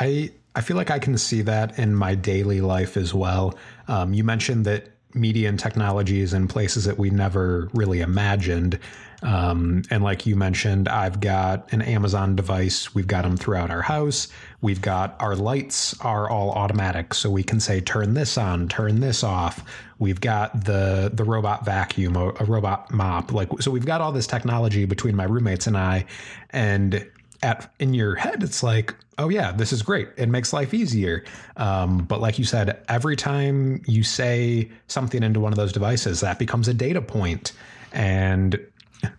i 0.00 0.30
i 0.54 0.60
feel 0.60 0.76
like 0.76 0.90
i 0.90 0.98
can 0.98 1.16
see 1.16 1.40
that 1.42 1.78
in 1.78 1.94
my 1.94 2.14
daily 2.14 2.60
life 2.60 2.96
as 2.96 3.14
well. 3.14 3.54
Um, 3.88 4.12
you 4.12 4.24
mentioned 4.24 4.64
that 4.66 4.88
media 5.14 5.48
and 5.48 5.58
technologies 5.58 6.32
in 6.32 6.48
places 6.48 6.84
that 6.84 6.98
we 6.98 7.10
never 7.10 7.68
really 7.72 8.00
imagined 8.00 8.78
um, 9.22 9.82
and 9.90 10.04
like 10.04 10.26
you 10.26 10.36
mentioned, 10.36 10.88
I've 10.88 11.20
got 11.20 11.72
an 11.72 11.82
Amazon 11.82 12.36
device. 12.36 12.94
We've 12.94 13.06
got 13.06 13.22
them 13.22 13.36
throughout 13.36 13.70
our 13.70 13.82
house. 13.82 14.28
We've 14.60 14.80
got 14.80 15.16
our 15.20 15.34
lights 15.34 15.98
are 16.00 16.30
all 16.30 16.52
automatic, 16.52 17.14
so 17.14 17.28
we 17.30 17.42
can 17.42 17.58
say 17.58 17.80
turn 17.80 18.14
this 18.14 18.38
on, 18.38 18.68
turn 18.68 19.00
this 19.00 19.24
off. 19.24 19.64
We've 19.98 20.20
got 20.20 20.64
the 20.64 21.10
the 21.12 21.24
robot 21.24 21.64
vacuum, 21.64 22.14
a, 22.16 22.28
a 22.38 22.44
robot 22.44 22.92
mop. 22.92 23.32
Like 23.32 23.48
so, 23.60 23.72
we've 23.72 23.86
got 23.86 24.00
all 24.00 24.12
this 24.12 24.26
technology 24.26 24.84
between 24.84 25.16
my 25.16 25.24
roommates 25.24 25.66
and 25.66 25.76
I, 25.76 26.06
and 26.50 27.04
at 27.42 27.72
in 27.78 27.94
your 27.94 28.16
head 28.16 28.42
it's 28.42 28.62
like 28.62 28.94
oh 29.18 29.28
yeah 29.28 29.52
this 29.52 29.72
is 29.72 29.82
great. 29.82 30.08
It 30.16 30.28
makes 30.28 30.52
life 30.52 30.72
easier. 30.72 31.24
Um, 31.56 31.98
but 31.98 32.20
like 32.20 32.38
you 32.38 32.44
said 32.44 32.82
every 32.88 33.16
time 33.16 33.82
you 33.86 34.02
say 34.02 34.70
something 34.86 35.22
into 35.22 35.40
one 35.40 35.52
of 35.52 35.56
those 35.56 35.72
devices 35.72 36.20
that 36.20 36.38
becomes 36.38 36.68
a 36.68 36.74
data 36.74 37.02
point. 37.02 37.52
And 37.92 38.58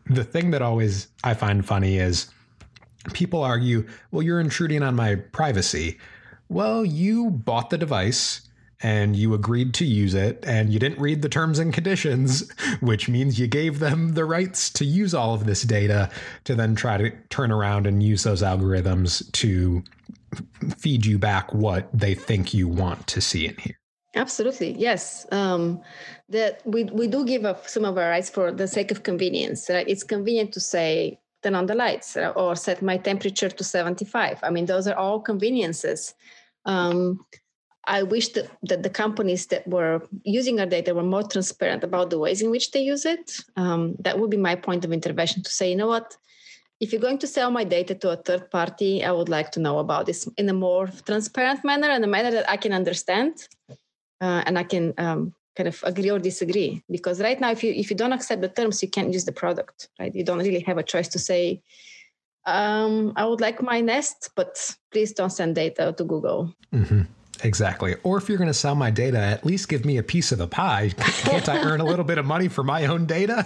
the 0.05 0.23
thing 0.23 0.51
that 0.51 0.61
always 0.61 1.07
I 1.23 1.33
find 1.33 1.65
funny 1.65 1.97
is 1.97 2.29
people 3.13 3.43
argue, 3.43 3.87
well, 4.11 4.21
you're 4.21 4.39
intruding 4.39 4.83
on 4.83 4.95
my 4.95 5.15
privacy. 5.15 5.97
Well, 6.49 6.85
you 6.85 7.29
bought 7.29 7.69
the 7.69 7.77
device 7.77 8.48
and 8.81 9.15
you 9.15 9.33
agreed 9.33 9.73
to 9.75 9.85
use 9.85 10.13
it 10.13 10.43
and 10.47 10.71
you 10.71 10.79
didn't 10.79 10.99
read 10.99 11.21
the 11.21 11.29
terms 11.29 11.59
and 11.59 11.73
conditions, 11.73 12.49
which 12.79 13.09
means 13.09 13.39
you 13.39 13.47
gave 13.47 13.79
them 13.79 14.13
the 14.13 14.25
rights 14.25 14.69
to 14.71 14.85
use 14.85 15.13
all 15.13 15.33
of 15.33 15.45
this 15.45 15.63
data 15.63 16.09
to 16.45 16.55
then 16.55 16.75
try 16.75 16.97
to 16.97 17.11
turn 17.29 17.51
around 17.51 17.85
and 17.85 18.01
use 18.01 18.23
those 18.23 18.41
algorithms 18.41 19.29
to 19.33 19.83
feed 20.77 21.05
you 21.05 21.17
back 21.17 21.53
what 21.53 21.89
they 21.93 22.13
think 22.13 22.53
you 22.53 22.67
want 22.67 23.05
to 23.07 23.21
see 23.21 23.47
in 23.47 23.55
here. 23.57 23.75
Absolutely, 24.15 24.71
yes. 24.71 25.25
Um, 25.31 25.81
that 26.29 26.61
we 26.65 26.85
we 26.85 27.07
do 27.07 27.25
give 27.25 27.45
up 27.45 27.67
some 27.67 27.85
of 27.85 27.97
our 27.97 28.09
rights 28.09 28.29
for 28.29 28.51
the 28.51 28.67
sake 28.67 28.91
of 28.91 29.03
convenience. 29.03 29.69
Right? 29.69 29.87
It's 29.87 30.03
convenient 30.03 30.51
to 30.53 30.59
say 30.59 31.19
turn 31.43 31.55
on 31.55 31.67
the 31.67 31.75
lights 31.75 32.17
or 32.17 32.55
set 32.55 32.81
my 32.81 32.97
temperature 32.97 33.49
to 33.49 33.63
75. 33.63 34.39
I 34.43 34.49
mean, 34.49 34.65
those 34.65 34.87
are 34.87 34.95
all 34.95 35.19
conveniences. 35.19 36.13
Um, 36.65 37.25
I 37.85 38.03
wish 38.03 38.29
that, 38.29 38.49
that 38.63 38.83
the 38.83 38.89
companies 38.89 39.47
that 39.47 39.67
were 39.67 40.01
using 40.23 40.59
our 40.59 40.65
data 40.65 40.93
were 40.93 41.03
more 41.03 41.23
transparent 41.23 41.83
about 41.83 42.09
the 42.09 42.19
ways 42.19 42.41
in 42.41 42.51
which 42.51 42.71
they 42.71 42.81
use 42.81 43.05
it. 43.05 43.31
Um, 43.55 43.95
that 43.99 44.19
would 44.19 44.29
be 44.29 44.37
my 44.37 44.55
point 44.55 44.85
of 44.85 44.91
intervention 44.91 45.43
to 45.43 45.49
say, 45.49 45.69
you 45.69 45.75
know 45.75 45.87
what, 45.87 46.15
if 46.79 46.91
you're 46.91 47.01
going 47.01 47.17
to 47.19 47.27
sell 47.27 47.51
my 47.51 47.63
data 47.63 47.95
to 47.95 48.11
a 48.11 48.15
third 48.15 48.49
party, 48.51 49.03
I 49.03 49.11
would 49.11 49.29
like 49.29 49.51
to 49.51 49.59
know 49.59 49.79
about 49.79 50.05
this 50.05 50.27
in 50.37 50.47
a 50.49 50.53
more 50.53 50.87
transparent 51.05 51.65
manner 51.65 51.89
and 51.89 52.03
a 52.03 52.07
manner 52.07 52.31
that 52.31 52.49
I 52.49 52.57
can 52.57 52.73
understand 52.73 53.47
uh, 54.21 54.43
and 54.45 54.57
I 54.57 54.63
can 54.63 54.93
um, 54.97 55.33
kind 55.55 55.67
of 55.67 55.83
agree 55.83 56.09
or 56.09 56.19
disagree. 56.19 56.83
Because 56.89 57.21
right 57.21 57.39
now, 57.39 57.51
if 57.51 57.63
you 57.63 57.73
if 57.73 57.89
you 57.89 57.97
don't 57.97 58.13
accept 58.13 58.41
the 58.41 58.49
terms, 58.49 58.81
you 58.81 58.89
can't 58.89 59.11
use 59.11 59.25
the 59.25 59.31
product. 59.31 59.89
Right? 59.99 60.13
You 60.13 60.23
don't 60.23 60.39
really 60.39 60.61
have 60.61 60.77
a 60.77 60.83
choice 60.83 61.09
to 61.09 61.19
say, 61.19 61.61
um, 62.45 63.13
"I 63.15 63.25
would 63.25 63.41
like 63.41 63.61
my 63.61 63.81
Nest, 63.81 64.29
but 64.35 64.75
please 64.91 65.11
don't 65.13 65.31
send 65.31 65.55
data 65.55 65.93
to 65.97 66.03
Google." 66.03 66.53
Mm-hmm. 66.73 67.01
Exactly. 67.43 67.95
Or 68.03 68.17
if 68.17 68.27
you're 68.27 68.37
going 68.37 68.49
to 68.49 68.53
sell 68.53 68.75
my 68.75 68.89
data, 68.89 69.17
at 69.17 69.45
least 69.45 69.69
give 69.69 69.85
me 69.85 69.97
a 69.97 70.03
piece 70.03 70.31
of 70.31 70.37
the 70.37 70.47
pie. 70.47 70.91
Can't 70.97 71.47
I 71.47 71.61
earn 71.63 71.81
a 71.81 71.85
little 71.85 72.05
bit 72.05 72.17
of 72.17 72.25
money 72.25 72.47
for 72.47 72.63
my 72.63 72.85
own 72.85 73.05
data? 73.05 73.45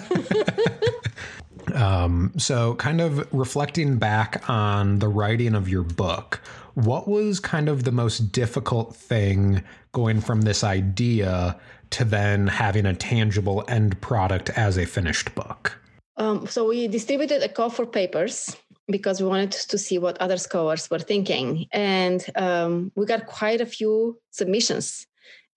um, 1.73 2.31
so, 2.37 2.75
kind 2.75 3.01
of 3.01 3.31
reflecting 3.33 3.97
back 3.97 4.49
on 4.49 4.99
the 4.99 5.07
writing 5.07 5.55
of 5.55 5.69
your 5.69 5.83
book, 5.83 6.41
what 6.73 7.07
was 7.07 7.39
kind 7.39 7.69
of 7.69 7.83
the 7.83 7.91
most 7.91 8.31
difficult 8.31 8.95
thing 8.95 9.63
going 9.91 10.21
from 10.21 10.41
this 10.41 10.63
idea 10.63 11.59
to 11.91 12.03
then 12.03 12.47
having 12.47 12.85
a 12.85 12.95
tangible 12.95 13.63
end 13.67 13.99
product 14.01 14.49
as 14.51 14.77
a 14.77 14.85
finished 14.85 15.35
book? 15.35 15.79
Um, 16.17 16.47
so 16.47 16.67
we 16.67 16.87
distributed 16.87 17.41
a 17.43 17.49
call 17.49 17.69
for 17.69 17.85
papers 17.85 18.55
because 18.87 19.21
we 19.21 19.27
wanted 19.27 19.51
to 19.51 19.77
see 19.77 19.97
what 19.97 20.17
other 20.19 20.37
scholars 20.37 20.89
were 20.89 20.99
thinking, 20.99 21.67
and 21.71 22.25
um, 22.35 22.91
we 22.95 23.05
got 23.05 23.25
quite 23.27 23.61
a 23.61 23.65
few 23.65 24.19
submissions, 24.31 25.07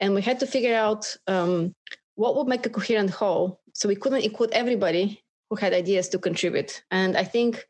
and 0.01 0.15
we 0.15 0.23
had 0.23 0.41
to 0.41 0.47
figure 0.47 0.75
out 0.75 1.17
um, 1.27 1.75
what 2.15 2.37
would 2.37 2.47
make 2.47 2.67
a 2.67 2.71
coherent 2.71 3.11
whole. 3.11 3.61
So 3.73 3.89
we 3.89 3.97
couldn't 3.97 4.25
include 4.25 4.51
everybody 4.53 5.23
who 5.51 5.57
had 5.57 5.73
ideas 5.73 6.09
to 6.11 6.19
contribute, 6.19 6.83
and 6.91 7.17
I 7.17 7.25
think 7.25 7.67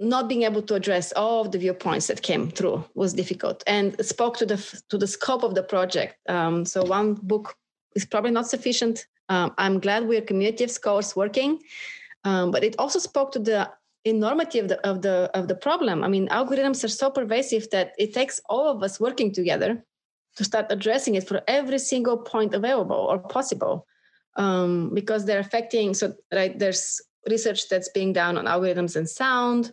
not 0.00 0.28
being 0.28 0.42
able 0.42 0.62
to 0.62 0.74
address 0.74 1.12
all 1.12 1.42
of 1.42 1.52
the 1.52 1.58
viewpoints 1.58 2.08
that 2.08 2.22
came 2.22 2.50
through 2.50 2.84
was 2.94 3.12
difficult 3.12 3.62
and 3.66 3.94
spoke 4.04 4.36
to 4.38 4.46
the 4.46 4.56
to 4.88 4.98
the 4.98 5.06
scope 5.06 5.42
of 5.42 5.54
the 5.54 5.62
project. 5.62 6.16
Um, 6.28 6.64
so 6.64 6.82
one 6.84 7.14
book 7.14 7.56
is 7.94 8.04
probably 8.04 8.32
not 8.32 8.46
sufficient. 8.48 9.06
Um, 9.28 9.54
I'm 9.56 9.80
glad 9.80 10.06
we're 10.06 10.20
community 10.20 10.64
of 10.64 10.70
scholars 10.70 11.14
working, 11.14 11.60
um, 12.24 12.50
but 12.50 12.64
it 12.64 12.74
also 12.78 12.98
spoke 12.98 13.32
to 13.32 13.38
the 13.38 13.70
enormity 14.04 14.58
of 14.58 14.68
the 14.68 14.78
of 14.86 15.02
the 15.02 15.30
of 15.34 15.48
the 15.48 15.54
problem. 15.54 16.04
I 16.04 16.08
mean, 16.08 16.28
algorithms 16.28 16.84
are 16.84 16.88
so 16.88 17.10
pervasive 17.10 17.68
that 17.70 17.92
it 17.98 18.14
takes 18.14 18.40
all 18.48 18.68
of 18.68 18.82
us 18.82 19.00
working 19.00 19.32
together 19.32 19.84
to 20.36 20.44
start 20.44 20.66
addressing 20.70 21.14
it 21.14 21.26
for 21.26 21.42
every 21.46 21.78
single 21.78 22.18
point 22.18 22.54
available 22.54 22.96
or 22.96 23.18
possible, 23.18 23.86
um, 24.36 24.90
because 24.94 25.24
they're 25.24 25.40
affecting. 25.40 25.94
So 25.94 26.14
right, 26.32 26.58
there's 26.58 27.00
research 27.28 27.68
that's 27.68 27.88
being 27.90 28.12
done 28.12 28.36
on 28.36 28.44
algorithms 28.44 28.96
and 28.96 29.08
sound 29.08 29.72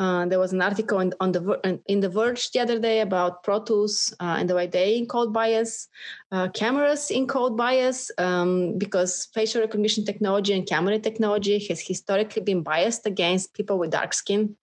uh, 0.00 0.24
there 0.24 0.38
was 0.38 0.54
an 0.54 0.62
article 0.62 0.98
in, 1.00 1.12
on 1.20 1.30
the 1.30 1.80
in 1.86 2.00
the 2.00 2.08
Verge 2.08 2.50
the 2.52 2.60
other 2.60 2.78
day 2.78 3.00
about 3.00 3.42
Pro 3.42 3.62
Tools 3.62 4.14
uh, 4.18 4.36
and 4.38 4.48
the 4.48 4.54
way 4.54 4.66
they 4.66 4.98
encode 4.98 5.30
bias, 5.30 5.88
uh, 6.32 6.48
cameras 6.48 7.12
encode 7.14 7.54
bias 7.54 8.10
um, 8.16 8.78
because 8.78 9.28
facial 9.34 9.60
recognition 9.60 10.06
technology 10.06 10.54
and 10.54 10.66
camera 10.66 10.98
technology 10.98 11.58
has 11.68 11.80
historically 11.80 12.40
been 12.40 12.62
biased 12.62 13.04
against 13.06 13.52
people 13.52 13.78
with 13.78 13.90
dark 13.90 14.14
skin. 14.14 14.56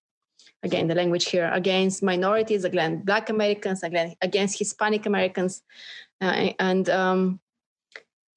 Again, 0.64 0.88
the 0.88 0.96
language 0.96 1.26
here 1.26 1.52
against 1.54 2.02
minorities, 2.02 2.64
against 2.64 3.06
Black 3.06 3.30
Americans, 3.30 3.84
against, 3.84 4.18
against 4.22 4.58
Hispanic 4.58 5.06
Americans, 5.06 5.62
uh, 6.20 6.50
and 6.58 6.90
um, 6.90 7.40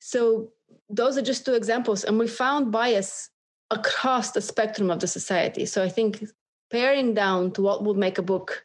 so 0.01 0.53
those 0.91 1.17
are 1.17 1.23
just 1.23 1.47
two 1.47 1.55
examples. 1.55 2.05
And 2.05 2.19
we 2.19 2.29
found 2.29 2.71
bias 2.71 3.31
across 3.71 4.33
the 4.33 4.43
spectrum 4.43 4.91
of 4.91 5.01
the 5.01 5.07
society. 5.07 5.65
So 5.65 5.83
I 5.83 5.89
think 5.89 6.23
paring 6.71 7.15
down 7.15 7.53
to 7.53 7.63
what 7.63 7.85
would 7.85 7.97
make 7.97 8.19
a 8.19 8.23
book 8.23 8.65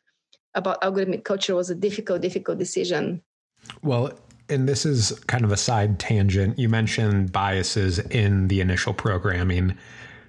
about 0.54 0.82
algorithmic 0.82 1.24
culture 1.24 1.56
was 1.56 1.70
a 1.70 1.76
difficult, 1.76 2.22
difficult 2.22 2.58
decision. 2.58 3.22
Well, 3.82 4.14
and 4.48 4.70
this 4.70 4.86
is 4.86 5.12
kind 5.28 5.44
of 5.44 5.52
a 5.52 5.58
side 5.58 6.00
tangent. 6.00 6.58
You 6.58 6.70
mentioned 6.70 7.32
biases 7.32 8.00
in 8.00 8.48
the 8.48 8.62
initial 8.62 8.94
programming. 8.94 9.78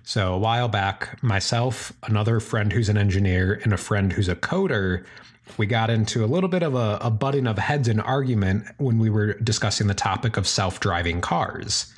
So 0.02 0.34
a 0.34 0.38
while 0.38 0.68
back, 0.68 1.22
myself, 1.22 1.92
another 2.04 2.40
friend 2.40 2.72
who's 2.72 2.88
an 2.88 2.96
engineer, 2.96 3.60
and 3.62 3.72
a 3.72 3.76
friend 3.76 4.12
who's 4.12 4.28
a 4.28 4.36
coder, 4.36 5.04
we 5.58 5.66
got 5.66 5.90
into 5.90 6.24
a 6.24 6.26
little 6.26 6.48
bit 6.48 6.62
of 6.62 6.74
a, 6.74 6.98
a 7.00 7.10
butting 7.10 7.46
of 7.46 7.58
heads 7.58 7.88
and 7.88 8.00
argument 8.00 8.64
when 8.78 8.98
we 8.98 9.10
were 9.10 9.34
discussing 9.34 9.86
the 9.86 9.94
topic 9.94 10.36
of 10.36 10.46
self-driving 10.46 11.20
cars 11.20 11.92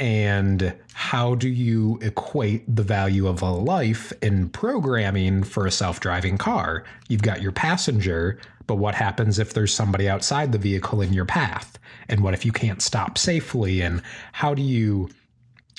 and 0.00 0.74
how 0.94 1.34
do 1.34 1.48
you 1.48 1.98
equate 2.02 2.64
the 2.74 2.82
value 2.82 3.28
of 3.28 3.42
a 3.42 3.50
life 3.50 4.12
in 4.22 4.48
programming 4.48 5.44
for 5.44 5.66
a 5.66 5.70
self-driving 5.70 6.38
car? 6.38 6.84
You've 7.08 7.22
got 7.22 7.42
your 7.42 7.52
passenger 7.52 8.40
but 8.70 8.76
what 8.76 8.94
happens 8.94 9.40
if 9.40 9.52
there's 9.52 9.74
somebody 9.74 10.08
outside 10.08 10.52
the 10.52 10.58
vehicle 10.58 11.00
in 11.00 11.12
your 11.12 11.24
path? 11.24 11.76
And 12.08 12.20
what 12.20 12.34
if 12.34 12.44
you 12.44 12.52
can't 12.52 12.80
stop 12.80 13.18
safely? 13.18 13.80
And 13.80 14.00
how 14.30 14.54
do 14.54 14.62
you 14.62 15.10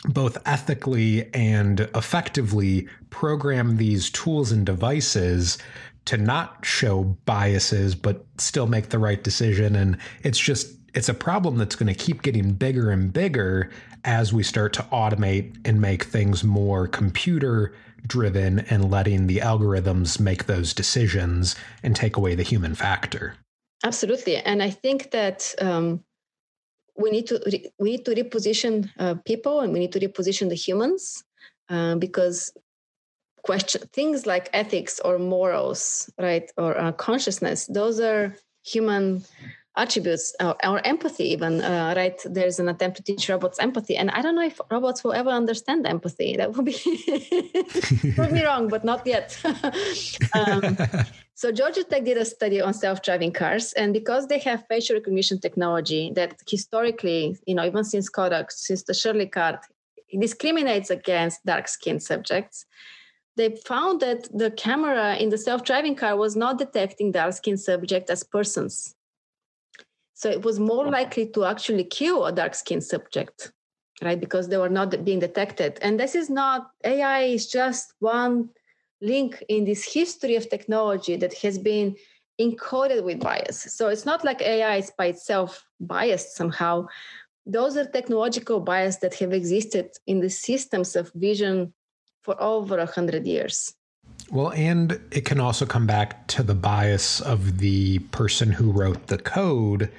both 0.09 0.37
ethically 0.45 1.33
and 1.33 1.79
effectively 1.95 2.89
program 3.09 3.77
these 3.77 4.09
tools 4.09 4.51
and 4.51 4.65
devices 4.65 5.57
to 6.03 6.17
not 6.17 6.65
show 6.65 7.03
biases 7.23 7.95
but 7.95 8.25
still 8.37 8.67
make 8.67 8.89
the 8.89 8.99
right 8.99 9.23
decision? 9.23 9.73
And 9.77 9.97
it's 10.23 10.37
just 10.37 10.75
it's 10.93 11.07
a 11.07 11.13
problem 11.13 11.57
that's 11.57 11.77
going 11.77 11.93
to 11.93 11.97
keep 11.97 12.23
getting 12.23 12.51
bigger 12.51 12.91
and 12.91 13.13
bigger 13.13 13.69
as 14.03 14.33
we 14.33 14.43
start 14.43 14.73
to 14.73 14.83
automate 14.83 15.55
and 15.65 15.79
make 15.79 16.03
things 16.05 16.43
more 16.43 16.87
computer 16.87 17.73
driven 18.07 18.59
and 18.71 18.89
letting 18.89 19.27
the 19.27 19.37
algorithms 19.37 20.19
make 20.19 20.45
those 20.45 20.73
decisions 20.73 21.55
and 21.83 21.95
take 21.95 22.17
away 22.17 22.35
the 22.35 22.43
human 22.43 22.75
factor. 22.75 23.35
Absolutely, 23.83 24.37
and 24.37 24.61
I 24.61 24.69
think 24.69 25.11
that 25.11 25.53
um, 25.59 26.03
we 26.97 27.11
need 27.11 27.27
to 27.27 27.41
re- 27.45 27.71
we 27.79 27.91
need 27.91 28.05
to 28.05 28.15
reposition 28.15 28.89
uh, 28.99 29.15
people 29.25 29.61
and 29.61 29.73
we 29.73 29.79
need 29.79 29.91
to 29.93 29.99
reposition 29.99 30.49
the 30.49 30.55
humans 30.55 31.23
uh, 31.69 31.95
because 31.95 32.51
question 33.43 33.81
things 33.93 34.25
like 34.25 34.49
ethics 34.53 34.99
or 35.03 35.17
morals, 35.17 36.09
right, 36.19 36.51
or 36.57 36.77
uh, 36.77 36.91
consciousness, 36.91 37.65
those 37.67 37.99
are 37.99 38.35
human 38.63 39.23
attributes 39.77 40.35
or, 40.41 40.55
or 40.65 40.85
empathy 40.85 41.31
even 41.31 41.61
uh, 41.61 41.93
right? 41.95 42.19
There's 42.25 42.59
an 42.59 42.67
attempt 42.67 42.97
to 42.97 43.03
teach 43.03 43.29
robots 43.29 43.57
empathy 43.59 43.95
and 43.95 44.11
i 44.11 44.21
don't 44.21 44.35
know 44.35 44.45
if 44.45 44.59
robots 44.69 45.03
will 45.03 45.13
ever 45.13 45.29
understand 45.29 45.87
empathy. 45.87 46.35
That 46.35 46.53
would 46.53 46.65
be 46.65 46.73
prove 48.15 48.31
me 48.31 48.43
wrong 48.47 48.67
but 48.67 48.83
not 48.83 49.05
yet. 49.05 49.37
Um, 50.33 50.77
so 51.35 51.51
georgia 51.51 51.83
tech 51.83 52.05
did 52.05 52.17
a 52.17 52.23
study 52.23 52.61
on 52.61 52.73
self-driving 52.73 53.33
cars 53.33 53.73
and 53.73 53.93
because 53.93 54.27
they 54.27 54.39
have 54.39 54.63
facial 54.69 54.95
recognition 54.95 55.39
technology 55.39 56.11
that 56.15 56.39
historically 56.49 57.37
you 57.45 57.55
know 57.55 57.65
even 57.65 57.83
since 57.83 58.07
kodak 58.07 58.51
since 58.51 58.83
the 58.83 58.93
shirley 58.93 59.27
card 59.27 59.57
discriminates 60.19 60.89
against 60.89 61.45
dark 61.45 61.67
skinned 61.67 62.01
subjects 62.01 62.65
they 63.35 63.55
found 63.67 63.99
that 64.01 64.27
the 64.37 64.51
camera 64.51 65.15
in 65.15 65.29
the 65.29 65.37
self-driving 65.37 65.95
car 65.95 66.15
was 66.15 66.35
not 66.35 66.57
detecting 66.57 67.11
dark 67.11 67.33
skinned 67.33 67.59
subjects 67.59 68.09
as 68.11 68.23
persons 68.23 68.95
so 70.21 70.29
it 70.29 70.43
was 70.43 70.59
more 70.59 70.87
likely 70.87 71.25
to 71.29 71.45
actually 71.45 71.83
kill 71.83 72.27
a 72.27 72.31
dark 72.31 72.53
skinned 72.53 72.83
subject, 72.83 73.51
right? 74.03 74.19
Because 74.19 74.49
they 74.49 74.57
were 74.57 74.69
not 74.69 75.03
being 75.03 75.17
detected. 75.17 75.79
And 75.81 75.99
this 75.99 76.13
is 76.13 76.29
not, 76.29 76.69
AI 76.83 77.21
is 77.21 77.47
just 77.47 77.95
one 77.97 78.51
link 79.01 79.43
in 79.49 79.65
this 79.65 79.83
history 79.83 80.35
of 80.35 80.47
technology 80.47 81.15
that 81.15 81.33
has 81.39 81.57
been 81.57 81.95
encoded 82.39 83.03
with 83.03 83.19
bias. 83.19 83.73
So 83.75 83.87
it's 83.87 84.05
not 84.05 84.23
like 84.23 84.43
AI 84.43 84.75
is 84.75 84.91
by 84.95 85.07
itself 85.07 85.65
biased 85.79 86.35
somehow. 86.35 86.85
Those 87.47 87.75
are 87.75 87.85
technological 87.85 88.59
bias 88.59 88.97
that 88.97 89.15
have 89.15 89.33
existed 89.33 89.89
in 90.05 90.19
the 90.19 90.29
systems 90.29 90.95
of 90.95 91.11
vision 91.15 91.73
for 92.21 92.39
over 92.39 92.77
a 92.77 92.85
hundred 92.85 93.25
years. 93.25 93.73
Well, 94.29 94.51
and 94.51 95.01
it 95.11 95.25
can 95.25 95.39
also 95.39 95.65
come 95.65 95.87
back 95.87 96.27
to 96.27 96.43
the 96.43 96.53
bias 96.53 97.21
of 97.21 97.57
the 97.57 97.99
person 98.11 98.51
who 98.51 98.71
wrote 98.71 99.07
the 99.07 99.17
code 99.17 99.91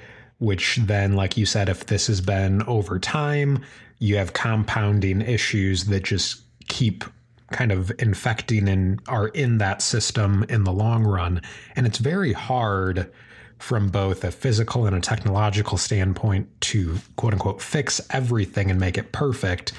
which 0.43 0.75
then, 0.83 1.13
like 1.13 1.37
you 1.37 1.45
said, 1.45 1.69
if 1.69 1.85
this 1.85 2.07
has 2.07 2.19
been 2.19 2.61
over 2.63 2.99
time, 2.99 3.63
you 3.99 4.17
have 4.17 4.33
compounding 4.33 5.21
issues 5.21 5.85
that 5.85 6.03
just 6.03 6.41
keep 6.67 7.05
kind 7.51 7.71
of 7.71 7.91
infecting 7.99 8.67
and 8.67 8.99
are 9.07 9.29
in 9.29 9.59
that 9.59 9.81
system 9.81 10.43
in 10.49 10.65
the 10.65 10.73
long 10.73 11.05
run. 11.05 11.41
And 11.77 11.87
it's 11.87 11.99
very 11.99 12.33
hard 12.33 13.09
from 13.57 13.87
both 13.87 14.25
a 14.25 14.31
physical 14.31 14.85
and 14.85 14.93
a 14.93 14.99
technological 14.99 15.77
standpoint 15.77 16.49
to 16.59 16.97
quote 17.15 17.31
unquote 17.31 17.61
fix 17.61 18.01
everything 18.09 18.69
and 18.69 18.77
make 18.77 18.97
it 18.97 19.13
perfect 19.13 19.71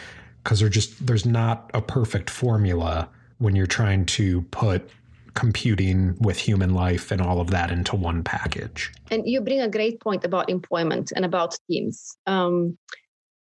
because 0.43 0.61
there's 0.61 0.73
just 0.73 1.07
there's 1.07 1.27
not 1.27 1.71
a 1.75 1.83
perfect 1.83 2.31
formula 2.31 3.07
when 3.37 3.55
you're 3.55 3.67
trying 3.67 4.07
to 4.07 4.41
put 4.51 4.89
computing 5.35 6.17
with 6.21 6.39
human 6.39 6.75
life 6.75 7.11
and 7.11 7.21
all 7.21 7.41
of 7.41 7.51
that 7.51 7.71
into 7.71 7.97
one 7.97 8.23
package. 8.23 8.93
And 9.11 9.27
you 9.27 9.41
bring 9.41 9.61
a 9.61 9.69
great 9.69 10.01
point 10.01 10.25
about 10.25 10.49
employment 10.49 11.13
and 11.15 11.25
about 11.25 11.57
teams. 11.71 12.17
Um, 12.27 12.79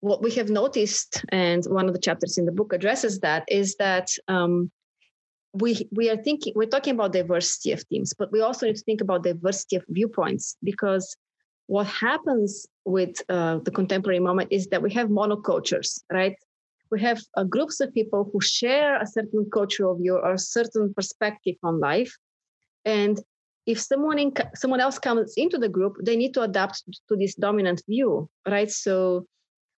what 0.00 0.22
we 0.22 0.32
have 0.32 0.50
noticed, 0.50 1.24
and 1.28 1.64
one 1.66 1.86
of 1.86 1.94
the 1.94 2.00
chapters 2.00 2.36
in 2.36 2.44
the 2.44 2.52
book 2.52 2.72
addresses 2.72 3.20
that, 3.20 3.44
is 3.48 3.76
that 3.76 4.10
um, 4.26 4.70
we 5.52 5.88
we 5.92 6.10
are 6.10 6.16
thinking 6.16 6.52
we're 6.56 6.66
talking 6.66 6.94
about 6.94 7.12
diversity 7.12 7.72
of 7.72 7.86
teams, 7.88 8.12
but 8.12 8.32
we 8.32 8.40
also 8.40 8.66
need 8.66 8.76
to 8.76 8.82
think 8.82 9.00
about 9.00 9.22
diversity 9.22 9.76
of 9.76 9.84
viewpoints 9.88 10.56
because 10.62 11.16
what 11.66 11.86
happens 11.86 12.66
with 12.84 13.22
uh, 13.28 13.58
the 13.64 13.70
contemporary 13.70 14.18
moment 14.18 14.48
is 14.50 14.66
that 14.68 14.82
we 14.82 14.92
have 14.92 15.08
monocultures, 15.08 16.00
right? 16.10 16.34
We 16.92 17.00
have 17.00 17.20
uh, 17.36 17.42
groups 17.42 17.80
of 17.80 17.92
people 17.94 18.28
who 18.30 18.40
share 18.40 19.00
a 19.00 19.06
certain 19.06 19.48
cultural 19.50 19.96
view 19.96 20.16
or 20.16 20.34
a 20.34 20.38
certain 20.38 20.92
perspective 20.94 21.56
on 21.64 21.80
life. 21.80 22.14
And 22.84 23.18
if 23.66 23.80
someone 23.80 24.18
in, 24.18 24.32
someone 24.54 24.80
else 24.80 24.98
comes 24.98 25.34
into 25.36 25.56
the 25.56 25.68
group 25.68 25.96
they 26.04 26.16
need 26.16 26.34
to 26.34 26.42
adapt 26.42 26.82
to 27.08 27.16
this 27.16 27.34
dominant 27.34 27.82
view 27.88 28.28
right? 28.46 28.70
So 28.70 29.26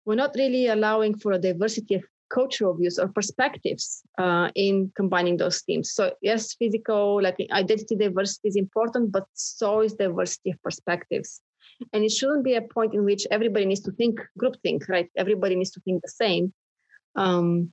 we're 0.04 0.22
not 0.24 0.34
really 0.36 0.68
allowing 0.68 1.18
for 1.18 1.32
a 1.32 1.38
diversity 1.38 1.96
of 1.96 2.04
cultural 2.32 2.74
views 2.74 2.98
or 2.98 3.08
perspectives 3.08 4.02
uh, 4.18 4.48
in 4.54 4.90
combining 4.94 5.36
those 5.36 5.60
themes. 5.62 5.92
So 5.92 6.12
yes 6.22 6.54
physical 6.54 7.20
like 7.20 7.36
identity 7.50 7.96
diversity 7.96 8.48
is 8.48 8.56
important 8.56 9.12
but 9.12 9.26
so 9.34 9.80
is 9.80 9.94
diversity 9.94 10.50
of 10.50 10.62
perspectives. 10.62 11.40
And 11.92 12.04
it 12.04 12.12
shouldn't 12.12 12.44
be 12.44 12.54
a 12.54 12.62
point 12.62 12.94
in 12.94 13.04
which 13.04 13.26
everybody 13.32 13.66
needs 13.66 13.82
to 13.82 13.92
think 13.92 14.20
group 14.38 14.54
think 14.62 14.88
right? 14.88 15.10
Everybody 15.16 15.56
needs 15.56 15.72
to 15.72 15.80
think 15.80 16.02
the 16.02 16.08
same 16.08 16.52
um, 17.16 17.72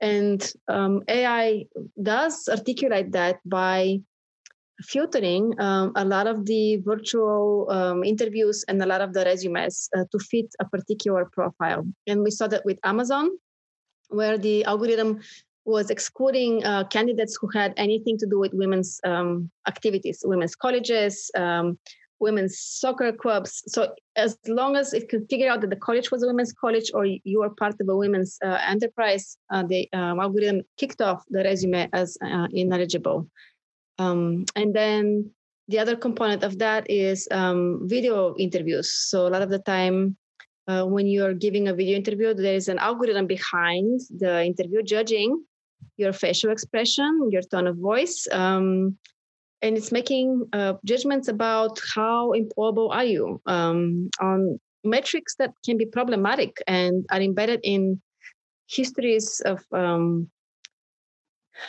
and 0.00 0.52
um, 0.68 1.02
AI 1.08 1.64
does 2.02 2.48
articulate 2.48 3.12
that 3.12 3.38
by 3.46 4.00
filtering 4.82 5.54
um, 5.60 5.92
a 5.96 6.04
lot 6.04 6.26
of 6.26 6.46
the 6.46 6.76
virtual 6.84 7.68
um, 7.70 8.02
interviews 8.02 8.64
and 8.68 8.82
a 8.82 8.86
lot 8.86 9.00
of 9.00 9.12
the 9.14 9.24
resumes 9.24 9.88
uh, 9.96 10.04
to 10.10 10.18
fit 10.18 10.46
a 10.60 10.64
particular 10.64 11.24
profile. 11.32 11.86
And 12.06 12.22
we 12.22 12.30
saw 12.30 12.48
that 12.48 12.64
with 12.64 12.78
Amazon, 12.84 13.30
where 14.08 14.36
the 14.36 14.64
algorithm 14.64 15.20
was 15.64 15.90
excluding 15.90 16.64
uh, 16.64 16.84
candidates 16.88 17.38
who 17.40 17.48
had 17.54 17.72
anything 17.76 18.18
to 18.18 18.26
do 18.26 18.38
with 18.38 18.52
women's 18.52 19.00
um, 19.04 19.50
activities, 19.66 20.22
women's 20.24 20.54
colleges, 20.54 21.30
um, 21.36 21.78
women's 22.20 22.58
soccer 22.58 23.12
clubs. 23.12 23.62
So 23.66 23.94
as 24.16 24.38
long 24.46 24.76
as 24.76 24.94
it 24.94 25.08
could 25.08 25.26
figure 25.28 25.50
out 25.50 25.60
that 25.60 25.70
the 25.70 25.76
college 25.76 26.10
was 26.10 26.22
a 26.22 26.26
women's 26.26 26.52
college 26.52 26.90
or 26.94 27.04
you 27.06 27.40
were 27.40 27.50
part 27.50 27.80
of 27.80 27.88
a 27.88 27.96
women's 27.96 28.38
uh, 28.44 28.58
enterprise, 28.66 29.36
uh, 29.50 29.62
the 29.62 29.88
um, 29.92 30.20
algorithm 30.20 30.62
kicked 30.78 31.00
off 31.00 31.24
the 31.28 31.42
resume 31.42 31.88
as 31.92 32.16
uh, 32.24 32.46
ineligible. 32.52 33.28
Um, 33.98 34.44
and 34.56 34.74
then 34.74 35.30
the 35.68 35.78
other 35.78 35.96
component 35.96 36.42
of 36.42 36.58
that 36.58 36.90
is 36.90 37.28
um, 37.30 37.80
video 37.84 38.34
interviews. 38.36 38.92
So 38.92 39.26
a 39.26 39.30
lot 39.30 39.42
of 39.42 39.50
the 39.50 39.60
time, 39.60 40.16
uh, 40.66 40.84
when 40.84 41.06
you're 41.06 41.34
giving 41.34 41.68
a 41.68 41.74
video 41.74 41.96
interview, 41.96 42.34
there 42.34 42.54
is 42.54 42.68
an 42.68 42.78
algorithm 42.78 43.26
behind 43.26 44.00
the 44.10 44.44
interview 44.44 44.82
judging 44.82 45.44
your 45.96 46.12
facial 46.12 46.50
expression, 46.50 47.28
your 47.30 47.42
tone 47.42 47.66
of 47.66 47.76
voice, 47.76 48.26
um, 48.32 48.96
and 49.64 49.78
it's 49.78 49.90
making 49.90 50.46
uh, 50.52 50.74
judgments 50.84 51.28
about 51.28 51.80
how 51.94 52.32
employable 52.32 52.94
are 52.94 53.04
you 53.04 53.40
um, 53.46 54.10
on 54.20 54.60
metrics 54.84 55.34
that 55.36 55.52
can 55.64 55.78
be 55.78 55.86
problematic 55.86 56.62
and 56.66 57.06
are 57.10 57.20
embedded 57.20 57.60
in 57.62 58.00
histories 58.68 59.40
of 59.46 59.64
um, 59.72 60.28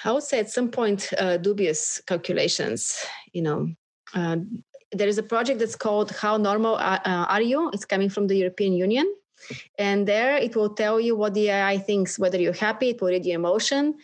i 0.03 0.11
would 0.11 0.23
say 0.23 0.39
at 0.39 0.49
some 0.49 0.69
point 0.69 1.13
uh, 1.17 1.37
dubious 1.37 2.01
calculations 2.05 3.05
you 3.33 3.41
know. 3.41 3.69
Uh, 4.13 4.37
there 4.91 5.07
is 5.09 5.17
a 5.17 5.23
project 5.23 5.59
that's 5.59 5.75
called 5.75 6.11
how 6.11 6.37
normal 6.37 6.75
uh, 6.75 6.99
are 7.03 7.41
you? 7.41 7.69
It's 7.73 7.85
coming 7.85 8.09
from 8.09 8.27
the 8.27 8.37
european 8.37 8.73
union. 8.73 9.07
And 9.77 10.07
there 10.07 10.37
it 10.37 10.55
will 10.55 10.69
tell 10.69 10.99
you 10.99 11.15
what 11.15 11.33
the 11.33 11.49
ai 11.49 11.77
thinks 11.77 12.17
whether 12.17 12.39
you're 12.39 12.61
happy 12.67 12.89
it 12.89 13.01
will 13.01 13.09
read 13.09 13.25
your 13.25 13.35
emotion 13.35 13.95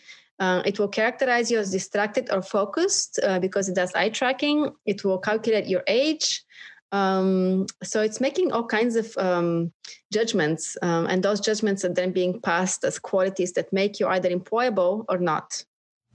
uh, 0.42 0.60
it 0.66 0.76
will 0.80 0.88
characterize 0.88 1.52
you 1.52 1.58
as 1.60 1.70
distracted 1.70 2.28
or 2.32 2.42
focused 2.42 3.20
uh, 3.22 3.38
because 3.38 3.68
it 3.68 3.76
does 3.76 3.94
eye 3.94 4.08
tracking. 4.08 4.72
It 4.86 5.04
will 5.04 5.18
calculate 5.18 5.66
your 5.66 5.84
age. 5.86 6.42
Um, 6.90 7.66
so 7.84 8.02
it's 8.02 8.20
making 8.20 8.50
all 8.50 8.66
kinds 8.66 8.96
of 8.96 9.16
um, 9.18 9.72
judgments, 10.12 10.76
um, 10.82 11.06
and 11.06 11.22
those 11.22 11.40
judgments 11.40 11.84
are 11.84 11.94
then 11.94 12.10
being 12.10 12.40
passed 12.40 12.82
as 12.84 12.98
qualities 12.98 13.52
that 13.52 13.72
make 13.72 14.00
you 14.00 14.08
either 14.08 14.28
employable 14.28 15.04
or 15.08 15.18
not. 15.18 15.64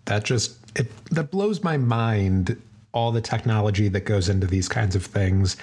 That 0.06 0.26
just 0.26 0.58
it 0.76 0.88
that 1.08 1.32
blows 1.32 1.64
my 1.64 1.78
mind. 1.78 2.62
All 2.94 3.12
the 3.12 3.22
technology 3.22 3.90
that 3.90 4.06
goes 4.06 4.28
into 4.28 4.48
these 4.48 4.68
kinds 4.68 4.96
of 4.96 5.06
things 5.06 5.56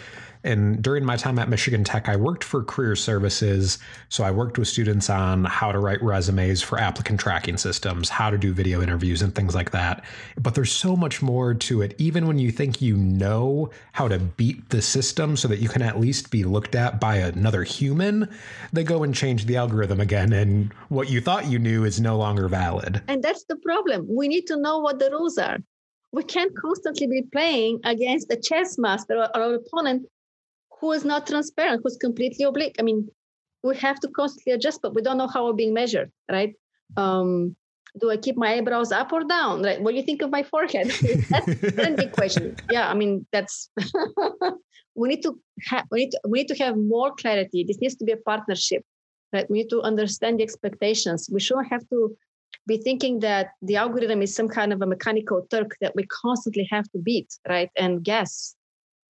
and 0.44 0.82
during 0.82 1.04
my 1.04 1.16
time 1.16 1.38
at 1.38 1.48
Michigan 1.48 1.84
Tech, 1.84 2.08
I 2.08 2.16
worked 2.16 2.44
for 2.44 2.62
career 2.62 2.94
services. 2.94 3.78
So 4.10 4.22
I 4.22 4.30
worked 4.30 4.58
with 4.58 4.68
students 4.68 5.08
on 5.08 5.44
how 5.46 5.72
to 5.72 5.78
write 5.78 6.02
resumes 6.02 6.62
for 6.62 6.78
applicant 6.78 7.18
tracking 7.18 7.56
systems, 7.56 8.10
how 8.10 8.28
to 8.28 8.36
do 8.36 8.52
video 8.52 8.82
interviews, 8.82 9.22
and 9.22 9.34
things 9.34 9.54
like 9.54 9.70
that. 9.70 10.04
But 10.38 10.54
there's 10.54 10.70
so 10.70 10.96
much 10.96 11.22
more 11.22 11.54
to 11.54 11.80
it, 11.80 11.94
even 11.98 12.26
when 12.26 12.38
you 12.38 12.50
think 12.50 12.82
you 12.82 12.96
know 12.96 13.70
how 13.92 14.06
to 14.06 14.18
beat 14.18 14.68
the 14.68 14.82
system 14.82 15.36
so 15.36 15.48
that 15.48 15.60
you 15.60 15.68
can 15.70 15.80
at 15.80 15.98
least 15.98 16.30
be 16.30 16.44
looked 16.44 16.74
at 16.74 17.00
by 17.00 17.16
another 17.16 17.62
human, 17.62 18.28
they 18.72 18.84
go 18.84 19.02
and 19.02 19.14
change 19.14 19.46
the 19.46 19.56
algorithm 19.56 20.00
again. 20.00 20.32
And 20.34 20.72
what 20.90 21.08
you 21.08 21.22
thought 21.22 21.46
you 21.46 21.58
knew 21.58 21.84
is 21.84 22.00
no 22.00 22.18
longer 22.18 22.48
valid. 22.48 23.02
And 23.08 23.22
that's 23.22 23.44
the 23.44 23.56
problem. 23.56 24.06
We 24.08 24.28
need 24.28 24.46
to 24.48 24.58
know 24.58 24.78
what 24.78 24.98
the 24.98 25.10
rules 25.10 25.38
are 25.38 25.58
we 26.14 26.22
can't 26.22 26.56
constantly 26.56 27.08
be 27.08 27.22
playing 27.32 27.80
against 27.82 28.30
a 28.30 28.36
chess 28.36 28.78
master 28.78 29.16
or, 29.16 29.36
or 29.36 29.54
opponent 29.54 30.06
who 30.84 30.92
is 30.92 31.02
not 31.02 31.26
transparent, 31.26 31.80
who's 31.82 31.96
completely 31.96 32.44
oblique. 32.44 32.76
I 32.78 32.82
mean, 32.82 33.08
we 33.62 33.74
have 33.76 33.98
to 34.00 34.08
constantly 34.08 34.52
adjust, 34.52 34.82
but 34.82 34.94
we 34.94 35.00
don't 35.00 35.16
know 35.16 35.26
how 35.26 35.46
we're 35.46 35.60
being 35.62 35.72
measured, 35.72 36.12
right? 36.30 36.52
Um, 36.98 37.56
do 37.98 38.10
I 38.10 38.18
keep 38.18 38.36
my 38.36 38.52
eyebrows 38.56 38.92
up 38.92 39.10
or 39.10 39.24
down? 39.24 39.62
Right? 39.62 39.80
What 39.80 39.92
do 39.92 39.96
you 39.96 40.02
think 40.02 40.20
of 40.20 40.30
my 40.30 40.42
forehead? 40.42 40.88
that's, 41.30 41.48
a 41.48 41.94
big 41.96 42.12
question. 42.12 42.56
Yeah, 42.70 42.90
I 42.90 42.92
mean, 42.92 43.26
that's 43.32 43.70
we 44.94 45.08
need 45.08 45.22
to 45.22 45.40
have 45.68 45.86
we 45.90 46.00
need 46.00 46.10
to, 46.10 46.20
we 46.28 46.40
need 46.40 46.48
to 46.48 46.58
have 46.62 46.76
more 46.76 47.14
clarity. 47.14 47.64
This 47.64 47.80
needs 47.80 47.96
to 47.96 48.04
be 48.04 48.12
a 48.12 48.18
partnership, 48.18 48.82
right? 49.32 49.48
We 49.48 49.60
need 49.60 49.70
to 49.70 49.80
understand 49.80 50.38
the 50.38 50.42
expectations. 50.42 51.30
We 51.32 51.40
shouldn't 51.40 51.68
have 51.68 51.88
to 51.88 52.14
be 52.66 52.76
thinking 52.76 53.20
that 53.20 53.52
the 53.62 53.76
algorithm 53.76 54.20
is 54.20 54.34
some 54.34 54.48
kind 54.48 54.70
of 54.74 54.82
a 54.82 54.86
mechanical 54.86 55.46
Turk 55.50 55.70
that 55.80 55.96
we 55.96 56.04
constantly 56.24 56.68
have 56.70 56.84
to 56.92 56.98
beat, 56.98 57.32
right? 57.48 57.70
And 57.74 58.04
guess. 58.04 58.54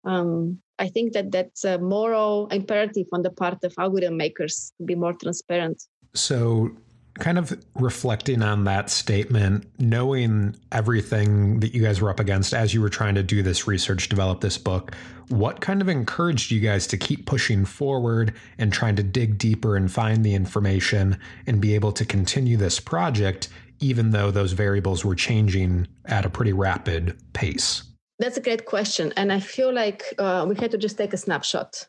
Um, 0.02 0.62
I 0.80 0.88
think 0.88 1.12
that 1.12 1.30
that's 1.30 1.64
a 1.64 1.78
moral 1.78 2.48
imperative 2.48 3.06
on 3.12 3.22
the 3.22 3.30
part 3.30 3.62
of 3.62 3.74
algorithm 3.78 4.16
makers 4.16 4.72
to 4.78 4.84
be 4.84 4.94
more 4.94 5.12
transparent. 5.12 5.82
So, 6.14 6.70
kind 7.18 7.36
of 7.36 7.52
reflecting 7.74 8.42
on 8.42 8.64
that 8.64 8.88
statement, 8.88 9.66
knowing 9.78 10.56
everything 10.72 11.60
that 11.60 11.74
you 11.74 11.82
guys 11.82 12.00
were 12.00 12.08
up 12.08 12.18
against 12.18 12.54
as 12.54 12.72
you 12.72 12.80
were 12.80 12.88
trying 12.88 13.14
to 13.14 13.22
do 13.22 13.42
this 13.42 13.66
research, 13.66 14.08
develop 14.08 14.40
this 14.40 14.56
book, 14.56 14.94
what 15.28 15.60
kind 15.60 15.82
of 15.82 15.88
encouraged 15.88 16.50
you 16.50 16.60
guys 16.60 16.86
to 16.86 16.96
keep 16.96 17.26
pushing 17.26 17.66
forward 17.66 18.32
and 18.56 18.72
trying 18.72 18.96
to 18.96 19.02
dig 19.02 19.36
deeper 19.36 19.76
and 19.76 19.92
find 19.92 20.24
the 20.24 20.34
information 20.34 21.18
and 21.46 21.60
be 21.60 21.74
able 21.74 21.92
to 21.92 22.06
continue 22.06 22.56
this 22.56 22.80
project, 22.80 23.48
even 23.80 24.10
though 24.12 24.30
those 24.30 24.52
variables 24.52 25.04
were 25.04 25.14
changing 25.14 25.86
at 26.06 26.24
a 26.24 26.30
pretty 26.30 26.54
rapid 26.54 27.18
pace? 27.34 27.82
That's 28.20 28.36
a 28.36 28.42
great 28.42 28.66
question. 28.66 29.14
And 29.16 29.32
I 29.32 29.40
feel 29.40 29.72
like 29.72 30.14
uh, 30.18 30.44
we 30.46 30.54
had 30.54 30.70
to 30.72 30.78
just 30.78 30.98
take 30.98 31.14
a 31.14 31.16
snapshot 31.16 31.88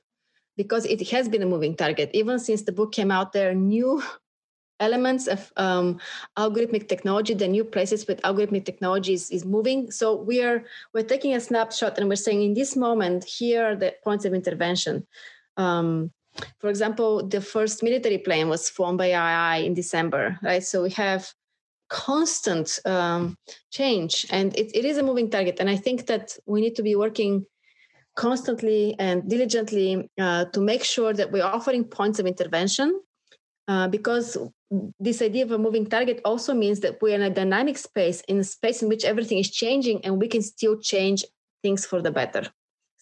because 0.56 0.86
it 0.86 1.10
has 1.10 1.28
been 1.28 1.44
a 1.44 1.46
moving 1.46 1.76
target. 1.76 2.10
Even 2.14 2.40
since 2.40 2.62
the 2.62 2.72
book 2.72 2.94
came 2.94 3.12
out, 3.12 3.34
there 3.34 3.52
are 3.52 3.54
new 3.54 4.02
elements 4.80 5.28
of 5.28 5.52
um, 5.58 6.00
algorithmic 6.38 6.88
technology, 6.88 7.34
the 7.34 7.50
new 7.50 7.66
places 7.66 8.08
with 8.08 8.22
algorithmic 8.22 8.64
technologies 8.64 9.30
is 9.30 9.44
moving. 9.44 9.92
So 9.92 10.16
we 10.16 10.42
are 10.42 10.64
we're 10.94 11.04
taking 11.04 11.36
a 11.36 11.40
snapshot 11.42 12.00
and 12.00 12.08
we're 12.08 12.16
saying 12.16 12.42
in 12.42 12.54
this 12.54 12.78
moment, 12.78 13.26
here 13.26 13.66
are 13.66 13.76
the 13.76 13.94
points 14.02 14.24
of 14.24 14.34
intervention. 14.34 15.06
Um, 15.58 16.12
for 16.60 16.70
example, 16.70 17.28
the 17.28 17.42
first 17.42 17.84
military 17.84 18.18
plane 18.18 18.48
was 18.48 18.70
flown 18.70 18.96
by 18.96 19.08
AI 19.08 19.58
in 19.58 19.74
December, 19.74 20.40
right? 20.42 20.64
So 20.64 20.84
we 20.84 20.92
have 20.92 21.30
constant 21.92 22.80
um, 22.86 23.36
change 23.70 24.26
and 24.32 24.58
it, 24.58 24.74
it 24.74 24.86
is 24.86 24.98
a 24.98 25.04
moving 25.04 25.30
target 25.30 25.58
and 25.60 25.70
i 25.70 25.76
think 25.76 26.06
that 26.08 26.38
we 26.46 26.62
need 26.62 26.74
to 26.74 26.82
be 26.82 26.96
working 26.96 27.46
constantly 28.16 28.96
and 28.98 29.30
diligently 29.30 30.10
uh, 30.20 30.46
to 30.46 30.62
make 30.62 30.84
sure 30.86 31.14
that 31.14 31.32
we're 31.32 31.44
offering 31.44 31.84
points 31.84 32.18
of 32.18 32.26
intervention 32.26 33.02
uh, 33.68 33.90
because 33.90 34.38
this 35.00 35.22
idea 35.22 35.44
of 35.44 35.52
a 35.52 35.58
moving 35.58 35.86
target 35.86 36.22
also 36.24 36.54
means 36.54 36.80
that 36.80 37.02
we're 37.02 37.16
in 37.16 37.22
a 37.24 37.30
dynamic 37.30 37.78
space 37.78 38.22
in 38.22 38.40
a 38.40 38.44
space 38.44 38.82
in 38.82 38.88
which 38.88 39.04
everything 39.04 39.38
is 39.38 39.52
changing 39.52 40.04
and 40.06 40.18
we 40.18 40.30
can 40.30 40.42
still 40.42 40.80
change 40.80 41.26
things 41.62 41.86
for 41.86 42.02
the 42.02 42.12
better 42.12 42.44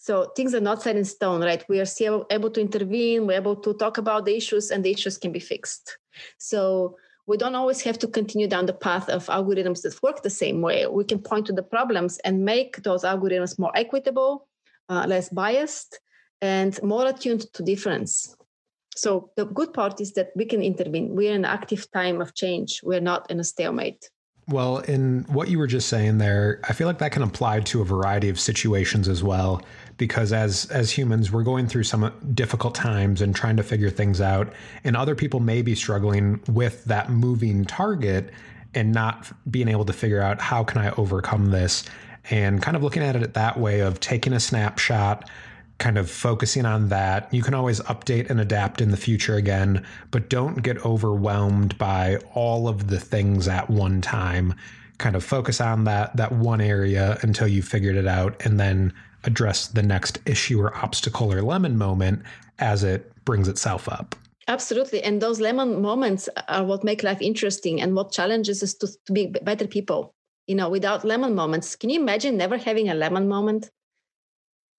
So 0.02 0.32
things 0.34 0.54
are 0.54 0.64
not 0.64 0.80
set 0.80 0.96
in 0.96 1.04
stone, 1.04 1.42
right? 1.42 1.62
We 1.68 1.78
are 1.78 1.84
still 1.84 2.24
able 2.30 2.50
to 2.52 2.60
intervene, 2.60 3.26
we're 3.26 3.36
able 3.36 3.56
to 3.56 3.74
talk 3.74 3.98
about 3.98 4.24
the 4.24 4.34
issues, 4.34 4.70
and 4.70 4.82
the 4.82 4.90
issues 4.90 5.18
can 5.18 5.30
be 5.30 5.40
fixed. 5.40 5.98
So 6.38 6.96
we 7.26 7.36
don't 7.36 7.54
always 7.54 7.80
have 7.82 7.98
to 8.00 8.08
continue 8.08 8.48
down 8.48 8.66
the 8.66 8.72
path 8.72 9.08
of 9.08 9.26
algorithms 9.26 9.82
that 9.82 10.02
work 10.02 10.22
the 10.22 10.30
same 10.30 10.60
way. 10.62 10.86
We 10.86 11.04
can 11.04 11.20
point 11.20 11.46
to 11.46 11.52
the 11.52 11.62
problems 11.62 12.18
and 12.18 12.44
make 12.44 12.82
those 12.82 13.04
algorithms 13.04 13.58
more 13.58 13.72
equitable, 13.74 14.48
uh, 14.88 15.06
less 15.06 15.28
biased, 15.28 16.00
and 16.40 16.80
more 16.82 17.06
attuned 17.06 17.52
to 17.52 17.62
difference. 17.62 18.34
So 18.96 19.30
the 19.36 19.46
good 19.46 19.72
part 19.72 20.00
is 20.00 20.12
that 20.14 20.30
we 20.34 20.44
can 20.44 20.62
intervene. 20.62 21.14
We're 21.14 21.30
in 21.30 21.36
an 21.36 21.44
active 21.44 21.90
time 21.92 22.20
of 22.20 22.34
change. 22.34 22.80
We're 22.82 23.00
not 23.00 23.30
in 23.30 23.38
a 23.40 23.44
stalemate. 23.44 24.10
Well, 24.48 24.78
in 24.78 25.24
what 25.28 25.48
you 25.48 25.58
were 25.58 25.68
just 25.68 25.88
saying 25.88 26.18
there, 26.18 26.60
I 26.68 26.72
feel 26.72 26.88
like 26.88 26.98
that 26.98 27.12
can 27.12 27.22
apply 27.22 27.60
to 27.60 27.82
a 27.82 27.84
variety 27.84 28.28
of 28.28 28.40
situations 28.40 29.06
as 29.08 29.22
well. 29.22 29.62
Because 30.00 30.32
as 30.32 30.64
as 30.70 30.90
humans, 30.90 31.30
we're 31.30 31.42
going 31.42 31.66
through 31.66 31.82
some 31.84 32.10
difficult 32.32 32.74
times 32.74 33.20
and 33.20 33.36
trying 33.36 33.58
to 33.58 33.62
figure 33.62 33.90
things 33.90 34.18
out, 34.18 34.50
and 34.82 34.96
other 34.96 35.14
people 35.14 35.40
may 35.40 35.60
be 35.60 35.74
struggling 35.74 36.40
with 36.48 36.86
that 36.86 37.10
moving 37.10 37.66
target 37.66 38.30
and 38.72 38.94
not 38.94 39.30
being 39.50 39.68
able 39.68 39.84
to 39.84 39.92
figure 39.92 40.22
out 40.22 40.40
how 40.40 40.64
can 40.64 40.80
I 40.80 40.90
overcome 40.92 41.50
this, 41.50 41.84
and 42.30 42.62
kind 42.62 42.78
of 42.78 42.82
looking 42.82 43.02
at 43.02 43.14
it 43.14 43.34
that 43.34 43.60
way 43.60 43.80
of 43.80 44.00
taking 44.00 44.32
a 44.32 44.40
snapshot, 44.40 45.28
kind 45.76 45.98
of 45.98 46.10
focusing 46.10 46.64
on 46.64 46.88
that. 46.88 47.28
You 47.30 47.42
can 47.42 47.52
always 47.52 47.80
update 47.80 48.30
and 48.30 48.40
adapt 48.40 48.80
in 48.80 48.92
the 48.92 48.96
future 48.96 49.34
again, 49.34 49.84
but 50.10 50.30
don't 50.30 50.62
get 50.62 50.82
overwhelmed 50.82 51.76
by 51.76 52.16
all 52.32 52.68
of 52.68 52.88
the 52.88 52.98
things 52.98 53.48
at 53.48 53.68
one 53.68 54.00
time. 54.00 54.54
Kind 54.96 55.14
of 55.14 55.22
focus 55.22 55.60
on 55.60 55.84
that 55.84 56.16
that 56.16 56.32
one 56.32 56.62
area 56.62 57.18
until 57.20 57.48
you've 57.48 57.68
figured 57.68 57.96
it 57.96 58.06
out 58.06 58.40
and 58.46 58.58
then 58.58 58.94
address 59.24 59.68
the 59.68 59.82
next 59.82 60.18
issue 60.26 60.60
or 60.60 60.74
obstacle 60.76 61.32
or 61.32 61.42
lemon 61.42 61.76
moment 61.76 62.22
as 62.58 62.84
it 62.84 63.12
brings 63.24 63.48
itself 63.48 63.88
up. 63.88 64.14
Absolutely. 64.48 65.02
And 65.02 65.20
those 65.22 65.40
lemon 65.40 65.80
moments 65.80 66.28
are 66.48 66.64
what 66.64 66.82
make 66.82 67.02
life 67.02 67.20
interesting 67.20 67.80
and 67.80 67.94
what 67.94 68.10
challenges 68.12 68.62
us 68.62 68.74
to, 68.74 68.88
to 69.06 69.12
be 69.12 69.26
better 69.26 69.66
people. 69.66 70.14
You 70.46 70.56
know, 70.56 70.68
without 70.68 71.04
lemon 71.04 71.34
moments, 71.34 71.76
can 71.76 71.90
you 71.90 72.00
imagine 72.00 72.36
never 72.36 72.58
having 72.58 72.88
a 72.88 72.94
lemon 72.94 73.28
moment? 73.28 73.70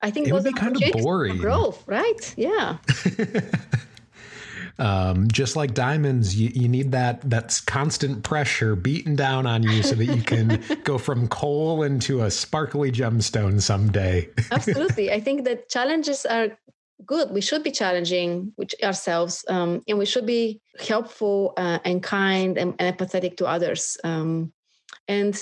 I 0.01 0.11
think 0.11 0.27
it 0.27 0.33
would 0.33 0.43
be 0.43 0.51
kind 0.51 0.75
of 0.75 0.91
boring. 0.91 1.37
Growth, 1.37 1.83
right? 1.87 2.33
Yeah. 2.35 2.77
um, 4.79 5.27
just 5.27 5.55
like 5.55 5.73
diamonds, 5.73 6.35
you, 6.35 6.49
you 6.53 6.67
need 6.67 6.91
that 6.91 7.21
that's 7.29 7.61
constant 7.61 8.23
pressure 8.23 8.75
beaten 8.75 9.15
down 9.15 9.45
on 9.45 9.63
you 9.63 9.83
so 9.83 9.95
that 9.95 10.05
you 10.05 10.21
can 10.21 10.61
go 10.83 10.97
from 10.97 11.27
coal 11.27 11.83
into 11.83 12.21
a 12.21 12.31
sparkly 12.31 12.91
gemstone 12.91 13.61
someday. 13.61 14.29
Absolutely, 14.51 15.11
I 15.11 15.19
think 15.19 15.45
that 15.45 15.69
challenges 15.69 16.25
are 16.25 16.57
good. 17.05 17.31
We 17.31 17.41
should 17.41 17.63
be 17.63 17.71
challenging 17.71 18.53
ourselves, 18.83 19.45
um, 19.49 19.81
and 19.87 19.97
we 19.97 20.05
should 20.05 20.25
be 20.25 20.61
helpful 20.79 21.53
uh, 21.57 21.79
and 21.85 22.01
kind 22.01 22.57
and, 22.57 22.75
and, 22.79 22.97
empathetic 22.97 23.37
to 23.37 23.45
others. 23.45 23.97
Um, 24.03 24.53
and 25.07 25.35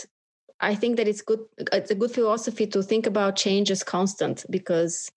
I 0.60 0.76
think 0.76 0.98
that 0.98 1.08
it's 1.08 1.22
good. 1.22 1.40
It's 1.72 1.92
a 1.92 1.96
good 1.96 2.12
philosophy 2.12 2.68
to 2.68 2.84
think 2.84 3.06
about 3.06 3.36
change 3.36 3.72
as 3.72 3.84
constant 3.84 4.46
because 4.50 5.10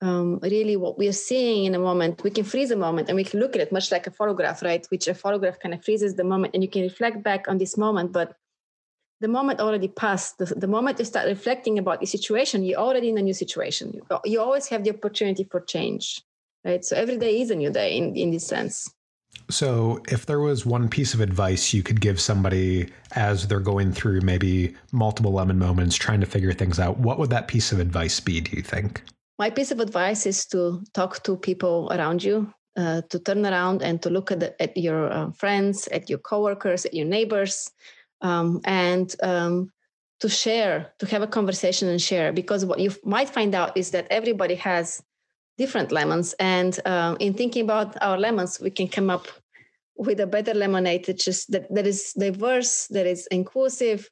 um, 0.00 0.38
really 0.42 0.76
what 0.76 0.98
we 0.98 1.08
are 1.08 1.12
seeing 1.12 1.64
in 1.64 1.74
a 1.74 1.78
moment, 1.78 2.22
we 2.22 2.30
can 2.30 2.44
freeze 2.44 2.70
a 2.70 2.76
moment 2.76 3.08
and 3.08 3.16
we 3.16 3.24
can 3.24 3.40
look 3.40 3.54
at 3.54 3.60
it 3.60 3.72
much 3.72 3.90
like 3.90 4.06
a 4.06 4.10
photograph, 4.10 4.62
right? 4.62 4.86
Which 4.90 5.08
a 5.08 5.14
photograph 5.14 5.58
kind 5.58 5.74
of 5.74 5.84
freezes 5.84 6.14
the 6.14 6.24
moment 6.24 6.54
and 6.54 6.62
you 6.62 6.70
can 6.70 6.82
reflect 6.82 7.22
back 7.22 7.48
on 7.48 7.58
this 7.58 7.76
moment, 7.76 8.12
but 8.12 8.36
the 9.20 9.28
moment 9.28 9.60
already 9.60 9.88
passed. 9.88 10.38
The, 10.38 10.46
the 10.46 10.68
moment 10.68 10.98
you 11.00 11.04
start 11.04 11.26
reflecting 11.26 11.78
about 11.78 12.00
the 12.00 12.06
situation, 12.06 12.62
you're 12.62 12.78
already 12.78 13.08
in 13.08 13.18
a 13.18 13.22
new 13.22 13.34
situation. 13.34 13.92
You, 13.94 14.18
you 14.24 14.40
always 14.40 14.68
have 14.68 14.84
the 14.84 14.90
opportunity 14.90 15.44
for 15.44 15.60
change, 15.60 16.22
right? 16.64 16.84
So 16.84 16.96
every 16.96 17.16
day 17.16 17.40
is 17.40 17.50
a 17.50 17.56
new 17.56 17.70
day 17.70 17.96
in, 17.96 18.14
in 18.14 18.30
this 18.30 18.46
sense. 18.46 18.88
So, 19.50 20.02
if 20.08 20.26
there 20.26 20.40
was 20.40 20.66
one 20.66 20.88
piece 20.88 21.14
of 21.14 21.20
advice 21.20 21.72
you 21.72 21.82
could 21.82 22.00
give 22.00 22.20
somebody 22.20 22.90
as 23.12 23.46
they're 23.46 23.60
going 23.60 23.92
through 23.92 24.22
maybe 24.22 24.74
multiple 24.90 25.32
lemon 25.32 25.58
moments 25.58 25.96
trying 25.96 26.20
to 26.20 26.26
figure 26.26 26.52
things 26.52 26.78
out, 26.78 26.98
what 26.98 27.18
would 27.18 27.30
that 27.30 27.46
piece 27.46 27.70
of 27.70 27.78
advice 27.78 28.20
be, 28.20 28.40
do 28.40 28.56
you 28.56 28.62
think? 28.62 29.02
My 29.38 29.50
piece 29.50 29.70
of 29.70 29.78
advice 29.78 30.26
is 30.26 30.46
to 30.46 30.82
talk 30.94 31.22
to 31.22 31.36
people 31.36 31.88
around 31.92 32.24
you, 32.24 32.52
uh, 32.76 33.02
to 33.08 33.18
turn 33.20 33.46
around 33.46 33.82
and 33.82 34.02
to 34.02 34.10
look 34.10 34.32
at, 34.32 34.40
the, 34.40 34.60
at 34.60 34.76
your 34.76 35.12
uh, 35.12 35.30
friends, 35.30 35.86
at 35.88 36.10
your 36.10 36.18
coworkers, 36.18 36.84
at 36.84 36.94
your 36.94 37.06
neighbors, 37.06 37.70
um, 38.20 38.60
and 38.64 39.14
um, 39.22 39.72
to 40.18 40.28
share, 40.28 40.92
to 40.98 41.06
have 41.06 41.22
a 41.22 41.28
conversation 41.28 41.88
and 41.88 42.02
share. 42.02 42.32
Because 42.32 42.64
what 42.64 42.80
you 42.80 42.90
might 43.04 43.28
find 43.28 43.54
out 43.54 43.76
is 43.76 43.92
that 43.92 44.08
everybody 44.10 44.56
has 44.56 45.00
different 45.56 45.92
lemons. 45.92 46.34
And 46.40 46.78
uh, 46.84 47.14
in 47.20 47.34
thinking 47.34 47.62
about 47.62 47.96
our 48.02 48.18
lemons, 48.18 48.58
we 48.60 48.70
can 48.70 48.88
come 48.88 49.08
up 49.08 49.28
with 49.96 50.18
a 50.18 50.26
better 50.26 50.54
lemonade 50.54 51.04
that 51.06 51.18
just 51.18 51.52
that, 51.52 51.72
that 51.72 51.86
is 51.86 52.12
diverse, 52.12 52.88
that 52.88 53.06
is 53.06 53.28
inclusive. 53.28 54.10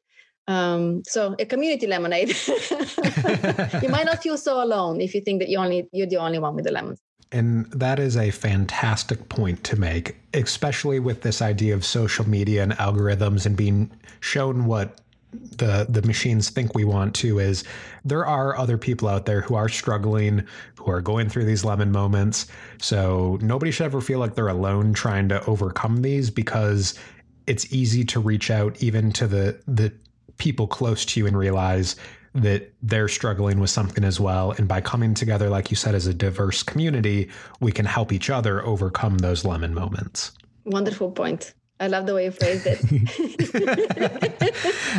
Um, 0.48 1.02
so 1.04 1.34
a 1.38 1.44
community 1.44 1.86
lemonade. 1.86 2.28
you 3.82 3.88
might 3.88 4.06
not 4.06 4.22
feel 4.22 4.38
so 4.38 4.62
alone 4.62 5.00
if 5.00 5.14
you 5.14 5.20
think 5.20 5.40
that 5.40 5.48
you 5.48 5.58
only 5.58 5.88
you're 5.92 6.06
the 6.06 6.18
only 6.18 6.38
one 6.38 6.54
with 6.54 6.64
the 6.64 6.72
lemons. 6.72 7.00
And 7.32 7.66
that 7.72 7.98
is 7.98 8.16
a 8.16 8.30
fantastic 8.30 9.28
point 9.28 9.64
to 9.64 9.76
make, 9.76 10.16
especially 10.32 11.00
with 11.00 11.22
this 11.22 11.42
idea 11.42 11.74
of 11.74 11.84
social 11.84 12.28
media 12.28 12.62
and 12.62 12.72
algorithms 12.72 13.46
and 13.46 13.56
being 13.56 13.90
shown 14.20 14.66
what 14.66 15.00
the 15.32 15.86
the 15.88 16.02
machines 16.02 16.50
think 16.50 16.74
we 16.74 16.84
want 16.84 17.14
to 17.14 17.38
is 17.38 17.64
there 18.04 18.24
are 18.24 18.56
other 18.56 18.78
people 18.78 19.08
out 19.08 19.26
there 19.26 19.42
who 19.42 19.54
are 19.54 19.68
struggling 19.68 20.42
who 20.78 20.90
are 20.90 21.02
going 21.02 21.28
through 21.28 21.44
these 21.44 21.64
lemon 21.64 21.92
moments 21.92 22.46
so 22.78 23.38
nobody 23.42 23.70
should 23.70 23.84
ever 23.84 24.00
feel 24.00 24.18
like 24.18 24.34
they're 24.34 24.48
alone 24.48 24.94
trying 24.94 25.28
to 25.28 25.44
overcome 25.44 26.00
these 26.00 26.30
because 26.30 26.98
it's 27.46 27.70
easy 27.72 28.04
to 28.04 28.18
reach 28.18 28.50
out 28.50 28.82
even 28.82 29.12
to 29.12 29.26
the 29.26 29.60
the 29.66 29.92
people 30.38 30.66
close 30.66 31.04
to 31.04 31.20
you 31.20 31.26
and 31.26 31.36
realize 31.36 31.96
that 32.34 32.72
they're 32.82 33.08
struggling 33.08 33.60
with 33.60 33.70
something 33.70 34.04
as 34.04 34.20
well 34.20 34.52
and 34.52 34.68
by 34.68 34.80
coming 34.80 35.14
together 35.14 35.48
like 35.48 35.70
you 35.70 35.76
said 35.76 35.94
as 35.94 36.06
a 36.06 36.14
diverse 36.14 36.62
community 36.62 37.30
we 37.60 37.72
can 37.72 37.86
help 37.86 38.12
each 38.12 38.28
other 38.28 38.64
overcome 38.64 39.18
those 39.18 39.44
lemon 39.44 39.72
moments 39.72 40.32
wonderful 40.64 41.10
point 41.10 41.54
I 41.78 41.88
love 41.88 42.06
the 42.06 42.14
way 42.14 42.24
you 42.24 42.30
phrased 42.30 42.66
it. 42.66 42.80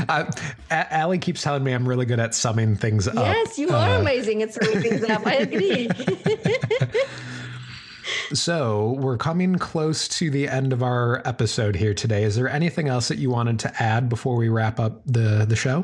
uh, 0.10 0.32
Allie 0.69 1.17
keeps 1.17 1.41
telling 1.41 1.63
me 1.63 1.73
I'm 1.73 1.89
really 1.89 2.06
good 2.06 2.19
at 2.19 2.36
summing 2.36 2.76
things 2.76 3.08
yes, 3.08 3.17
up. 3.17 3.36
Yes, 3.36 3.58
you 3.58 3.69
are 3.69 3.95
uh, 3.95 4.00
amazing 4.00 4.43
at 4.43 4.54
summing 4.54 4.84
things 4.84 5.04
up. 5.06 5.26
I 5.26 5.34
agree. 5.38 5.89
so 8.33 8.95
we're 8.99 9.17
coming 9.17 9.55
close 9.55 10.07
to 10.09 10.29
the 10.29 10.47
end 10.47 10.73
of 10.73 10.83
our 10.83 11.21
episode 11.25 11.75
here 11.75 11.93
today. 11.93 12.23
Is 12.23 12.35
there 12.35 12.49
anything 12.49 12.87
else 12.87 13.07
that 13.07 13.17
you 13.17 13.29
wanted 13.29 13.59
to 13.59 13.81
add 13.81 14.09
before 14.09 14.35
we 14.35 14.49
wrap 14.49 14.79
up 14.79 15.01
the 15.05 15.45
the 15.47 15.55
show? 15.55 15.83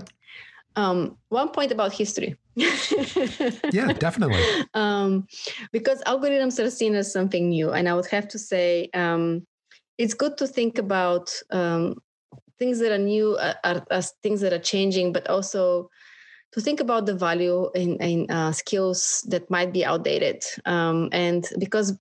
Um, 0.76 1.18
one 1.30 1.50
point 1.50 1.72
about 1.72 1.94
history. 1.94 2.36
yeah, 2.56 3.94
definitely. 3.94 4.44
Um, 4.74 5.28
because 5.72 6.02
algorithms 6.04 6.64
are 6.64 6.70
seen 6.72 6.96
as 6.96 7.12
something 7.12 7.50
new, 7.50 7.72
and 7.72 7.88
I 7.88 7.94
would 7.94 8.08
have 8.08 8.28
to 8.30 8.40
say. 8.40 8.90
Um, 8.94 9.46
it's 10.00 10.16
good 10.16 10.38
to 10.40 10.48
think 10.48 10.80
about 10.80 11.32
um, 11.52 12.02
things 12.58 12.80
that 12.80 12.92
are 12.92 12.98
new 12.98 13.36
uh, 13.36 13.54
are, 13.64 13.86
as 13.92 14.14
things 14.24 14.42
that 14.42 14.54
are 14.54 14.60
changing, 14.60 15.14
but 15.14 15.30
also 15.30 15.90
to 16.54 16.62
think 16.62 16.80
about 16.80 17.06
the 17.06 17.16
value 17.16 17.70
in, 17.76 17.98
in 17.98 18.30
uh, 18.30 18.52
skills 18.52 19.26
that 19.30 19.50
might 19.50 19.74
be 19.74 19.84
outdated. 19.84 20.44
Um, 20.66 21.10
and 21.12 21.48
because 21.60 21.98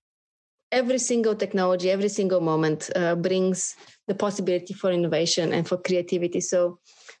every 0.73 0.97
single 0.97 1.35
technology, 1.35 1.91
every 1.91 2.09
single 2.09 2.41
moment 2.41 2.89
uh, 2.95 3.15
brings 3.15 3.75
the 4.07 4.15
possibility 4.15 4.73
for 4.73 4.91
innovation 4.91 5.53
and 5.53 5.67
for 5.67 5.77
creativity. 5.77 6.41
So 6.41 6.79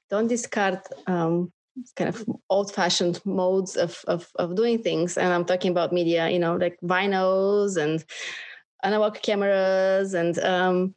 don't 0.09 0.27
discard 0.27 0.79
um, 1.05 1.53
kind 1.95 2.09
of 2.09 2.25
old-fashioned 2.49 3.21
modes 3.25 3.77
of, 3.77 4.03
of, 4.07 4.27
of 4.35 4.55
doing 4.55 4.81
things. 4.81 5.17
And 5.17 5.31
I'm 5.31 5.45
talking 5.45 5.71
about 5.71 5.93
media, 5.93 6.29
you 6.29 6.39
know, 6.39 6.55
like 6.55 6.77
vinyls 6.83 7.77
and 7.77 8.03
analog 8.83 9.21
cameras 9.21 10.13
and 10.13 10.37
um, 10.39 10.95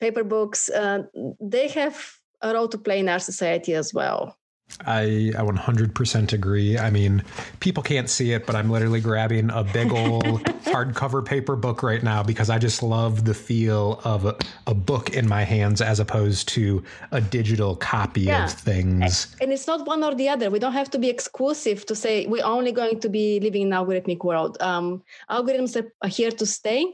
paper 0.00 0.24
books, 0.24 0.70
uh, 0.70 1.02
they 1.40 1.68
have 1.68 1.96
a 2.40 2.54
role 2.54 2.68
to 2.68 2.78
play 2.78 3.00
in 3.00 3.08
our 3.08 3.20
society 3.20 3.74
as 3.74 3.92
well. 3.92 4.37
I, 4.86 5.32
I 5.36 5.42
100% 5.42 6.32
agree. 6.32 6.78
I 6.78 6.90
mean, 6.90 7.24
people 7.60 7.82
can't 7.82 8.08
see 8.08 8.32
it, 8.32 8.46
but 8.46 8.54
I'm 8.54 8.70
literally 8.70 9.00
grabbing 9.00 9.50
a 9.50 9.64
big 9.64 9.92
old 9.92 10.22
hardcover 10.64 11.24
paper 11.24 11.56
book 11.56 11.82
right 11.82 12.02
now 12.02 12.22
because 12.22 12.48
I 12.48 12.58
just 12.58 12.82
love 12.82 13.24
the 13.24 13.34
feel 13.34 14.00
of 14.04 14.24
a, 14.24 14.36
a, 14.66 14.74
book 14.74 15.10
in 15.10 15.26
my 15.26 15.42
hands 15.42 15.80
as 15.80 15.98
opposed 15.98 16.48
to 16.50 16.84
a 17.10 17.20
digital 17.20 17.74
copy 17.76 18.22
yeah. 18.22 18.44
of 18.44 18.52
things. 18.52 19.34
And 19.40 19.52
it's 19.52 19.66
not 19.66 19.86
one 19.86 20.04
or 20.04 20.14
the 20.14 20.28
other. 20.28 20.50
We 20.50 20.58
don't 20.58 20.74
have 20.74 20.90
to 20.90 20.98
be 20.98 21.08
exclusive 21.08 21.84
to 21.86 21.96
say 21.96 22.26
we're 22.26 22.44
only 22.44 22.70
going 22.70 23.00
to 23.00 23.08
be 23.08 23.40
living 23.40 23.62
in 23.62 23.72
an 23.72 23.84
algorithmic 23.84 24.24
world. 24.24 24.58
Um, 24.60 25.02
algorithms 25.28 25.82
are 26.02 26.08
here 26.08 26.30
to 26.30 26.46
stay 26.46 26.84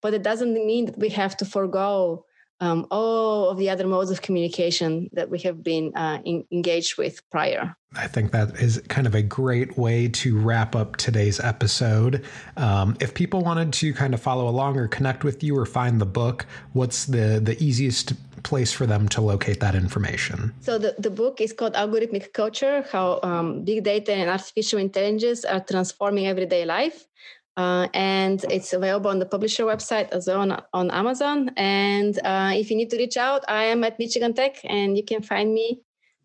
but 0.00 0.14
it 0.14 0.22
doesn't 0.22 0.54
mean 0.54 0.86
that 0.86 0.98
we 0.98 1.08
have 1.10 1.36
to 1.36 1.44
forego 1.44 2.24
um, 2.60 2.86
all 2.90 3.50
of 3.50 3.58
the 3.58 3.70
other 3.70 3.86
modes 3.86 4.10
of 4.10 4.22
communication 4.22 5.08
that 5.12 5.30
we 5.30 5.38
have 5.40 5.62
been 5.62 5.92
uh, 5.94 6.18
in, 6.24 6.44
engaged 6.50 6.98
with 6.98 7.28
prior. 7.30 7.76
I 7.96 8.06
think 8.06 8.32
that 8.32 8.56
is 8.60 8.82
kind 8.88 9.06
of 9.06 9.14
a 9.14 9.22
great 9.22 9.78
way 9.78 10.08
to 10.08 10.38
wrap 10.38 10.76
up 10.76 10.96
today's 10.96 11.40
episode. 11.40 12.24
Um, 12.56 12.96
if 13.00 13.14
people 13.14 13.40
wanted 13.40 13.72
to 13.74 13.94
kind 13.94 14.12
of 14.12 14.20
follow 14.20 14.48
along 14.48 14.76
or 14.76 14.88
connect 14.88 15.24
with 15.24 15.42
you 15.42 15.56
or 15.56 15.64
find 15.64 16.00
the 16.00 16.06
book, 16.06 16.46
what's 16.74 17.06
the 17.06 17.40
the 17.42 17.56
easiest 17.62 18.12
place 18.42 18.72
for 18.72 18.86
them 18.86 19.08
to 19.08 19.20
locate 19.20 19.60
that 19.60 19.74
information? 19.74 20.52
So 20.60 20.78
the, 20.78 20.94
the 20.98 21.10
book 21.10 21.40
is 21.40 21.52
called 21.52 21.74
Algorithmic 21.74 22.32
Culture: 22.34 22.84
How 22.92 23.20
um, 23.22 23.64
Big 23.64 23.84
Data 23.84 24.12
and 24.12 24.28
Artificial 24.28 24.78
Intelligence 24.78 25.44
Are 25.44 25.60
Transforming 25.60 26.26
Everyday 26.26 26.66
Life. 26.66 27.06
Uh, 27.58 27.88
and 27.92 28.44
it's 28.52 28.72
available 28.72 29.10
on 29.10 29.18
the 29.18 29.26
publisher 29.26 29.64
website 29.64 30.08
as 30.10 30.28
well 30.28 30.40
on, 30.40 30.62
on 30.72 30.92
Amazon. 30.92 31.50
And 31.56 32.16
uh, 32.24 32.52
if 32.54 32.70
you 32.70 32.76
need 32.76 32.88
to 32.90 32.96
reach 32.96 33.16
out, 33.16 33.44
I 33.48 33.64
am 33.64 33.82
at 33.82 33.98
Michigan 33.98 34.32
Tech, 34.32 34.60
and 34.62 34.96
you 34.96 35.04
can 35.04 35.22
find 35.22 35.52
me 35.52 35.80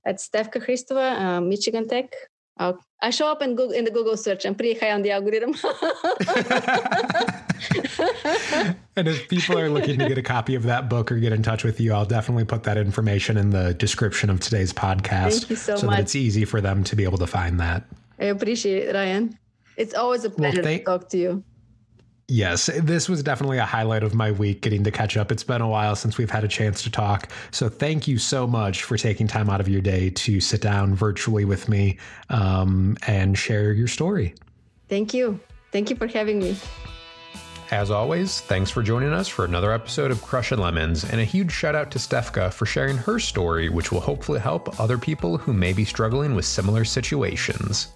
at 0.06 0.17
Stefka 0.17 0.63
Hristova, 0.63 1.19
uh, 1.19 1.41
Michigan 1.41 1.88
Tech. 1.88 2.13
I'll, 2.58 2.78
I 3.02 3.10
show 3.10 3.32
up 3.32 3.41
in, 3.41 3.56
Google, 3.56 3.72
in 3.72 3.84
the 3.84 3.89
Google 3.89 4.15
search. 4.15 4.46
I'm 4.46 4.54
pretty 4.54 4.80
high 4.80 4.91
on 4.91 5.02
the 5.02 5.10
algorithm. 5.10 5.54
and 8.96 9.08
if 9.08 9.28
people 9.28 9.58
are 9.58 9.69
looking 9.69 9.98
to 9.98 10.08
get 10.08 10.19
a 10.19 10.22
copy 10.22 10.54
of 10.54 10.62
that 10.63 10.88
book 10.88 11.12
or 11.12 11.17
get 11.17 11.34
in 11.34 11.41
touch 11.41 11.63
with 11.63 11.82
you, 11.82 11.93
I'll 11.93 12.06
definitely 12.06 12.46
put 12.46 12.62
that 12.65 12.78
information 12.78 13.38
in 13.38 13.50
the 13.50 13.74
description 13.74 14.30
of 14.30 14.39
today's 14.39 14.72
podcast 14.72 15.39
Thank 15.39 15.50
you 15.50 15.56
so, 15.56 15.78
so 15.78 15.88
much. 15.88 15.96
that 15.96 16.02
it's 16.04 16.15
easy 16.15 16.46
for 16.46 16.62
them 16.62 16.84
to 16.84 16.96
be 16.96 17.04
able 17.04 17.17
to 17.17 17.28
find 17.28 17.60
that. 17.60 17.86
I 18.19 18.26
appreciate 18.26 18.89
it, 18.89 18.93
Ryan. 18.93 19.36
It's 19.78 19.94
always 19.94 20.24
a 20.26 20.30
pleasure 20.30 20.62
well, 20.62 20.78
to 20.78 20.84
talk 20.84 21.10
to 21.10 21.18
you. 21.18 21.44
Yes, 22.30 22.70
this 22.82 23.10
was 23.10 23.22
definitely 23.22 23.58
a 23.58 23.66
highlight 23.66 24.02
of 24.02 24.16
my 24.16 24.32
week 24.32 24.62
getting 24.62 24.84
to 24.86 24.92
catch 24.92 25.18
up. 25.18 25.32
It's 25.32 25.44
been 25.44 25.62
a 25.62 25.68
while 25.68 25.96
since 25.96 26.18
we've 26.18 26.30
had 26.30 26.44
a 26.44 26.48
chance 26.48 26.82
to 26.84 26.90
talk. 26.90 27.30
So 27.52 27.68
thank 27.68 28.08
you 28.08 28.18
so 28.18 28.48
much 28.48 28.84
for 28.84 28.98
taking 28.98 29.28
time 29.28 29.50
out 29.50 29.60
of 29.60 29.68
your 29.68 29.82
day 29.82 30.10
to 30.10 30.40
sit 30.40 30.62
down 30.62 30.96
virtually 30.96 31.44
with 31.44 31.68
me 31.68 31.98
um, 32.30 32.98
and 33.08 33.38
share 33.38 33.74
your 33.74 33.88
story. 33.88 34.36
Thank 34.88 35.14
you. 35.14 35.40
Thank 35.72 35.90
you 35.90 35.96
for 35.96 36.08
having 36.08 36.40
me. 36.40 36.56
As 37.72 37.92
always, 37.92 38.40
thanks 38.42 38.70
for 38.70 38.84
joining 38.84 39.12
us 39.12 39.28
for 39.28 39.46
another 39.46 39.72
episode 39.72 40.12
of 40.12 40.22
Crushing 40.22 40.60
Lemons, 40.60 41.04
and 41.04 41.20
a 41.20 41.26
huge 41.26 41.52
shout 41.52 41.76
out 41.76 41.90
to 41.92 41.98
Stefka 41.98 42.54
for 42.54 42.66
sharing 42.66 42.98
her 42.98 43.20
story, 43.20 43.70
which 43.70 43.92
will 43.92 44.02
hopefully 44.02 44.40
help 44.40 44.80
other 44.80 44.98
people 44.98 45.38
who 45.38 45.54
may 45.54 45.74
be 45.74 45.84
struggling 45.84 46.36
with 46.36 46.46
similar 46.46 46.86
situations. 46.86 47.88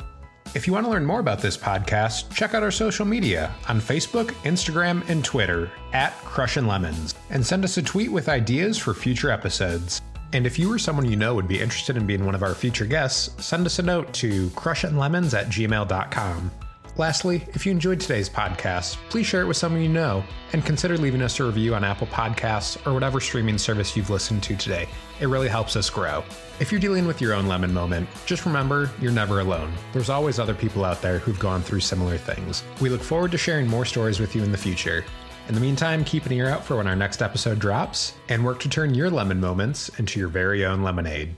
If 0.57 0.65
you 0.65 0.73
want 0.73 0.87
to 0.87 0.89
learn 0.89 1.05
more 1.05 1.19
about 1.19 1.39
this 1.39 1.55
podcast, 1.55 2.33
check 2.33 2.55
out 2.55 2.63
our 2.63 2.71
social 2.71 3.05
media 3.05 3.53
on 3.69 3.79
Facebook, 3.79 4.29
Instagram, 4.41 5.07
and 5.07 5.23
Twitter 5.23 5.69
at 5.93 6.17
Crushin' 6.23 6.65
Lemons, 6.65 7.13
and 7.29 7.45
send 7.45 7.63
us 7.63 7.77
a 7.77 7.83
tweet 7.83 8.11
with 8.11 8.27
ideas 8.27 8.75
for 8.75 8.95
future 8.95 9.29
episodes. 9.29 10.01
And 10.33 10.47
if 10.47 10.57
you 10.57 10.73
or 10.73 10.79
someone 10.79 11.07
you 11.07 11.15
know 11.15 11.35
would 11.35 11.47
be 11.47 11.61
interested 11.61 11.95
in 11.95 12.07
being 12.07 12.25
one 12.25 12.33
of 12.33 12.41
our 12.41 12.55
future 12.55 12.87
guests, 12.87 13.29
send 13.45 13.67
us 13.67 13.77
a 13.77 13.83
note 13.83 14.11
to 14.13 14.47
crushinlemons 14.49 15.37
at 15.37 15.45
gmail.com. 15.45 16.49
Lastly, 16.97 17.45
if 17.53 17.63
you 17.63 17.71
enjoyed 17.71 17.99
today's 17.99 18.27
podcast, 18.27 18.97
please 19.09 19.27
share 19.27 19.43
it 19.43 19.47
with 19.47 19.57
someone 19.57 19.83
you 19.83 19.89
know 19.89 20.23
and 20.53 20.65
consider 20.65 20.97
leaving 20.97 21.21
us 21.21 21.39
a 21.39 21.43
review 21.43 21.75
on 21.75 21.83
Apple 21.83 22.07
Podcasts 22.07 22.85
or 22.87 22.93
whatever 22.93 23.19
streaming 23.19 23.59
service 23.59 23.95
you've 23.95 24.09
listened 24.09 24.41
to 24.43 24.55
today. 24.55 24.89
It 25.19 25.27
really 25.27 25.47
helps 25.47 25.75
us 25.75 25.91
grow. 25.91 26.23
If 26.59 26.71
you're 26.71 26.81
dealing 26.81 27.05
with 27.05 27.21
your 27.21 27.35
own 27.35 27.45
lemon 27.45 27.71
moment, 27.71 28.09
just 28.25 28.47
remember 28.47 28.89
you're 28.99 29.11
never 29.11 29.41
alone. 29.41 29.71
There's 29.93 30.09
always 30.09 30.39
other 30.39 30.55
people 30.55 30.83
out 30.83 31.03
there 31.03 31.19
who've 31.19 31.37
gone 31.37 31.61
through 31.61 31.81
similar 31.81 32.17
things. 32.17 32.63
We 32.81 32.89
look 32.89 33.03
forward 33.03 33.31
to 33.31 33.37
sharing 33.37 33.67
more 33.67 33.85
stories 33.85 34.19
with 34.19 34.35
you 34.35 34.41
in 34.41 34.51
the 34.51 34.57
future. 34.57 35.05
In 35.49 35.53
the 35.53 35.61
meantime, 35.61 36.03
keep 36.03 36.25
an 36.25 36.31
ear 36.31 36.49
out 36.49 36.65
for 36.65 36.77
when 36.77 36.87
our 36.87 36.95
next 36.95 37.21
episode 37.21 37.59
drops 37.59 38.13
and 38.29 38.43
work 38.43 38.59
to 38.61 38.69
turn 38.69 38.95
your 38.95 39.11
lemon 39.11 39.39
moments 39.39 39.89
into 39.99 40.19
your 40.19 40.29
very 40.29 40.65
own 40.65 40.81
lemonade. 40.81 41.35